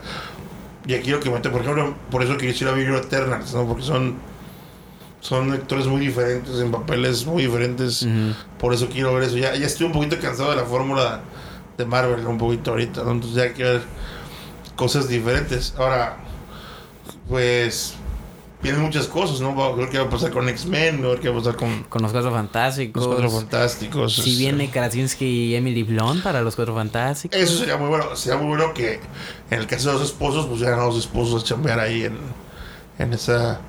[0.85, 3.65] y aquí lo que mete, por ejemplo, por eso que quisiera ver Eternals, ¿no?
[3.65, 4.17] Porque son.
[5.21, 8.05] Son actores muy diferentes, en papeles muy diferentes.
[8.57, 9.37] Por eso quiero ver eso.
[9.37, 11.21] Ya, ya estoy un poquito cansado de la fórmula
[11.77, 13.11] de Marvel, un poquito ahorita, ¿no?
[13.11, 13.81] Entonces ya hay que ver
[14.75, 15.73] cosas diferentes.
[15.77, 16.17] Ahora,
[17.29, 17.95] pues.
[18.61, 19.55] Vienen muchas cosas, ¿no?
[19.55, 22.01] Va- ver qué va a pasar con X-Men, ver qué va a pasar con con
[22.01, 23.01] los Cuatro Fantásticos.
[23.05, 24.15] los Cuatro Fantásticos.
[24.15, 24.31] Si este.
[24.43, 27.39] viene Krasinski y Emily Blunt para los Cuatro Fantásticos.
[27.39, 28.13] Eso sería muy bueno.
[28.17, 28.99] Sería muy bueno que
[29.49, 32.17] en el caso de los esposos, pues ya los esposos a chambear ahí en,
[32.97, 33.61] en esa.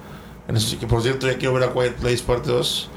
[0.48, 0.76] En eso.
[0.80, 2.90] Que por cierto, ya quiero ver a Quiet Place parte 2.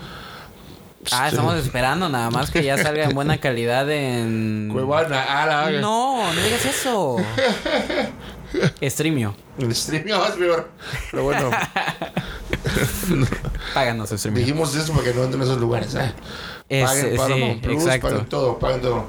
[1.11, 4.69] Ah, Este, estamos esperando nada más que ya salga en buena calidad en...
[4.71, 7.17] Cuevana, ah, la- No, no digas eso.
[8.83, 9.35] Streamio.
[9.57, 10.69] El stream ya más peor.
[11.11, 11.49] Pero bueno,
[13.73, 14.41] Páganos Streamio.
[14.41, 15.95] dijimos eso para que no entren en esos lugares.
[15.95, 16.13] ¿eh?
[16.69, 18.09] Es- Paguen sí, Plus, exacto.
[18.09, 19.05] paguen todo, paguen todo.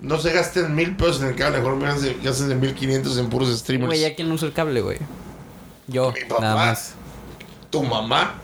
[0.00, 3.28] No se gasten mil pesos en el cable, mejor gasten gasten de mil quinientos en
[3.30, 3.88] puros streamers.
[3.88, 4.98] Güey, ¿ya quién usa el cable, güey?
[5.86, 6.40] Yo, Mi papá.
[6.42, 6.94] nada más.
[7.70, 8.34] Tu mamá.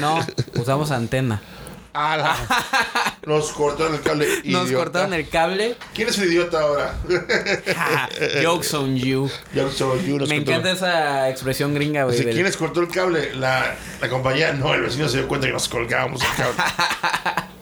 [0.00, 0.18] No,
[0.60, 1.40] usamos antena.
[1.92, 2.34] ¡Ala!
[3.24, 4.26] Nos cortaron el cable.
[4.44, 4.84] Nos idiota.
[4.84, 5.76] cortaron el cable.
[5.94, 6.94] ¿Quién es el idiota ahora?
[7.74, 8.08] Ja,
[8.42, 9.30] Jokes on you.
[9.54, 12.18] Ya soy yo, nos Me cortó- encanta esa expresión gringa, güey.
[12.18, 13.34] Del- ¿Quién les cortó el cable?
[13.36, 14.52] La, la compañía.
[14.52, 16.54] No, el vecino se dio cuenta que nos colgábamos el cable.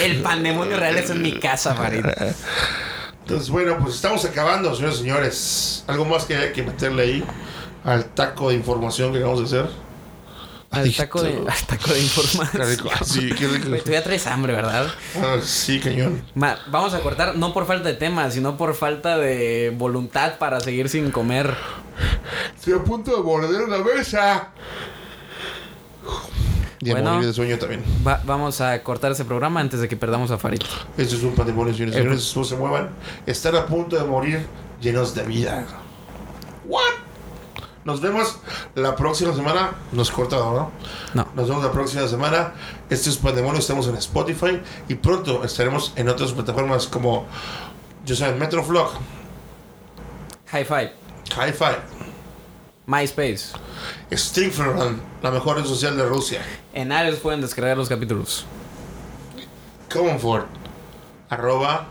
[0.00, 2.04] El pandemonio real es en mi casa, Farid.
[3.20, 5.84] Entonces, bueno, pues estamos acabando, señores y señores.
[5.86, 7.24] ¿Algo más que hay que meterle ahí
[7.84, 9.70] al taco de información que acabamos de hacer?
[10.72, 12.66] Al taco de, al taco de información.
[12.68, 12.88] rico.
[12.92, 13.68] Ah, sí, qué rico.
[13.68, 14.86] Güey, tú ya traes hambre, ¿verdad?
[15.20, 16.22] Ah, sí, cañón.
[16.34, 20.60] Ma, vamos a cortar no por falta de tema, sino por falta de voluntad para
[20.60, 21.54] seguir sin comer.
[22.56, 24.48] Estoy a punto de morder una mesa.
[26.80, 27.12] Y a Bueno.
[27.12, 27.84] morir de sueño también.
[28.04, 30.62] Va- vamos a cortar ese programa antes de que perdamos a Farid.
[30.96, 32.36] Eso es un patrimonio, señores señores.
[32.36, 32.90] No se muevan.
[33.26, 34.46] Están a punto de morir
[34.80, 35.64] llenos de vida.
[36.64, 36.80] ¿What?
[37.84, 38.38] Nos vemos
[38.74, 39.72] la próxima semana.
[39.92, 40.70] Nos cortado, ¿no?
[41.14, 41.28] No.
[41.34, 42.52] Nos vemos la próxima semana.
[42.88, 43.58] Este es Pandemonio.
[43.58, 44.60] Estamos en Spotify.
[44.88, 47.26] Y pronto estaremos en otras plataformas como,
[48.04, 48.92] yo sé, Metroflog,
[50.46, 51.02] High Five.
[51.34, 51.76] Hi-Fi,
[52.84, 53.54] MySpace.
[54.12, 56.42] Stingfront, la mejor red social de Rusia.
[56.74, 58.44] En Ares pueden descargar los capítulos.
[59.90, 60.46] Comfort,
[61.30, 61.86] arroba,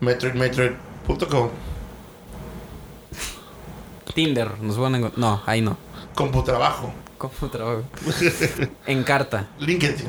[0.00, 1.48] metroidmetroid.com.
[4.18, 5.16] Tinder, nos encontrar.
[5.16, 5.76] No, ahí no.
[6.16, 7.84] Computrabajo, ¿Cómo trabajo?
[8.88, 9.46] en carta.
[9.60, 10.08] LinkedIn.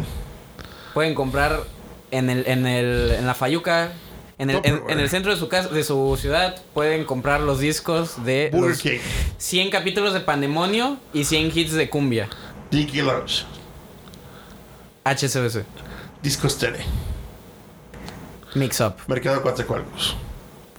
[0.96, 1.62] Pueden comprar
[2.10, 3.92] en el, en el, en la Fayuca.
[4.40, 7.60] En el, en, en el centro de su casa, de su ciudad, pueden comprar los
[7.60, 8.98] discos de los King,
[9.38, 12.30] 100 capítulos de Pandemonio y 100 hits de cumbia.
[12.72, 13.46] Dicky Lounge,
[15.06, 15.66] HSBC.
[16.24, 16.80] Discos Tele,
[18.56, 18.96] Mix Up.
[19.08, 20.16] Mercado Coatzacoalcos.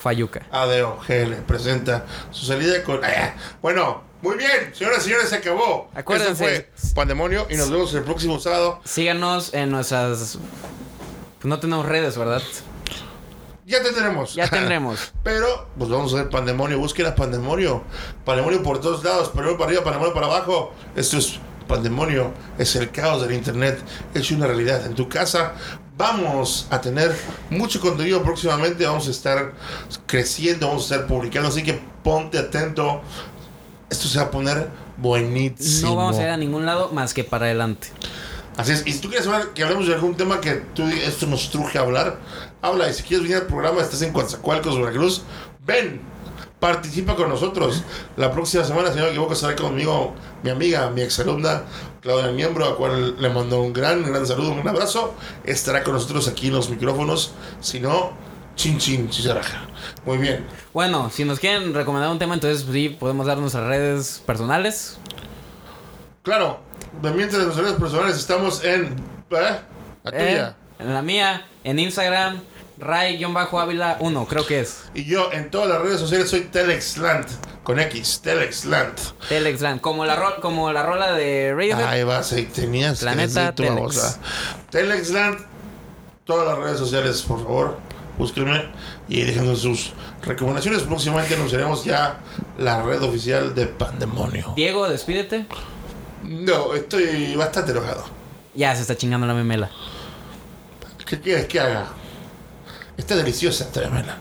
[0.01, 0.47] Fayuca.
[0.51, 3.05] ADO GL presenta su salida con.
[3.05, 5.91] Ah, bueno, muy bien, señoras y señores, se acabó.
[5.95, 6.57] Acuérdense.
[6.57, 8.81] Esto fue Pandemonio y nos vemos el próximo sábado.
[8.85, 10.39] Síganos en nuestras.
[11.41, 12.43] Pues no tenemos redes, ¿verdad?
[13.67, 14.35] Ya tendremos.
[14.35, 15.13] Ya tendremos.
[15.23, 16.79] Pero, pues vamos a hacer Pandemonio.
[16.79, 17.85] Busquen a Pandemonio.
[18.25, 19.29] Pandemonio por todos lados.
[19.29, 20.73] Pandemonio para arriba, Pandemonio para abajo.
[20.97, 21.39] Esto es
[21.69, 22.33] Pandemonio.
[22.59, 23.81] Es el caos del Internet.
[24.13, 24.85] Es una realidad.
[24.85, 25.55] En tu casa
[26.01, 27.15] vamos a tener
[27.51, 28.87] mucho contenido próximamente.
[28.87, 29.53] Vamos a estar
[30.07, 30.67] creciendo.
[30.67, 31.49] Vamos a estar publicando.
[31.49, 33.03] Así que ponte atento.
[33.91, 35.91] Esto se va a poner buenísimo.
[35.91, 37.89] No vamos a ir a ningún lado más que para adelante.
[38.57, 41.27] Así es, y si tú quieres saber que hablemos de algún tema que tú esto
[41.27, 42.19] nos truje a hablar,
[42.63, 42.89] habla.
[42.89, 45.23] Y si quieres venir al programa, estás en Coatzacoalcos, Veracruz,
[45.65, 46.01] ven.
[46.59, 47.83] participa con nosotros.
[48.17, 51.63] La próxima semana, si no me equivoco, estará conmigo mi amiga, mi exalumna
[52.01, 55.15] Claudia Miembro, a cual le mando un gran, gran saludo, un abrazo.
[55.45, 57.33] Estará con nosotros aquí en los micrófonos.
[57.61, 58.13] Si no,
[58.57, 59.67] chin chin, chicharraja.
[60.07, 60.47] Muy bien.
[60.73, 64.99] Bueno, si nos quieren recomendar un tema, entonces sí, podemos dar nuestras redes personales.
[66.23, 66.61] Claro,
[67.03, 68.85] mientras en nuestras redes personales estamos en.
[69.31, 69.61] ¿eh?
[70.03, 70.57] La Eh, tuya.
[70.79, 72.41] en la mía, en Instagram,
[72.81, 74.85] Ray-Ávila 1, creo que es.
[74.95, 77.27] Y yo en todas las redes sociales soy Telexland,
[77.63, 78.95] con X, Telexland.
[79.29, 81.87] Telexland, como la, ro- como la rola de Radiohead.
[81.87, 82.99] Ahí vas, ahí tenías.
[82.99, 84.19] que Planeta tu Telex.
[84.71, 85.39] Telexland,
[86.25, 87.79] todas las redes sociales, por favor,
[88.19, 88.65] búsquenme
[89.09, 90.83] y déjenos sus recomendaciones.
[90.83, 92.21] Próximamente anunciaremos ya
[92.59, 94.53] la red oficial de Pandemonio.
[94.57, 95.47] Diego, despídete.
[96.23, 98.05] No, estoy bastante enojado.
[98.55, 99.71] Ya se está chingando la memela.
[101.07, 101.87] ¿Qué quieres que haga?
[103.01, 104.19] Está deliciosa esta memela.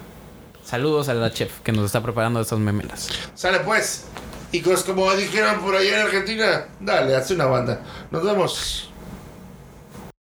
[0.63, 3.09] Saludos a la chef que nos está preparando estas memelas.
[3.35, 4.05] Sale pues.
[4.53, 7.81] Y como dijeron por allá en Argentina, dale, hace una banda.
[8.09, 8.88] Nos vemos.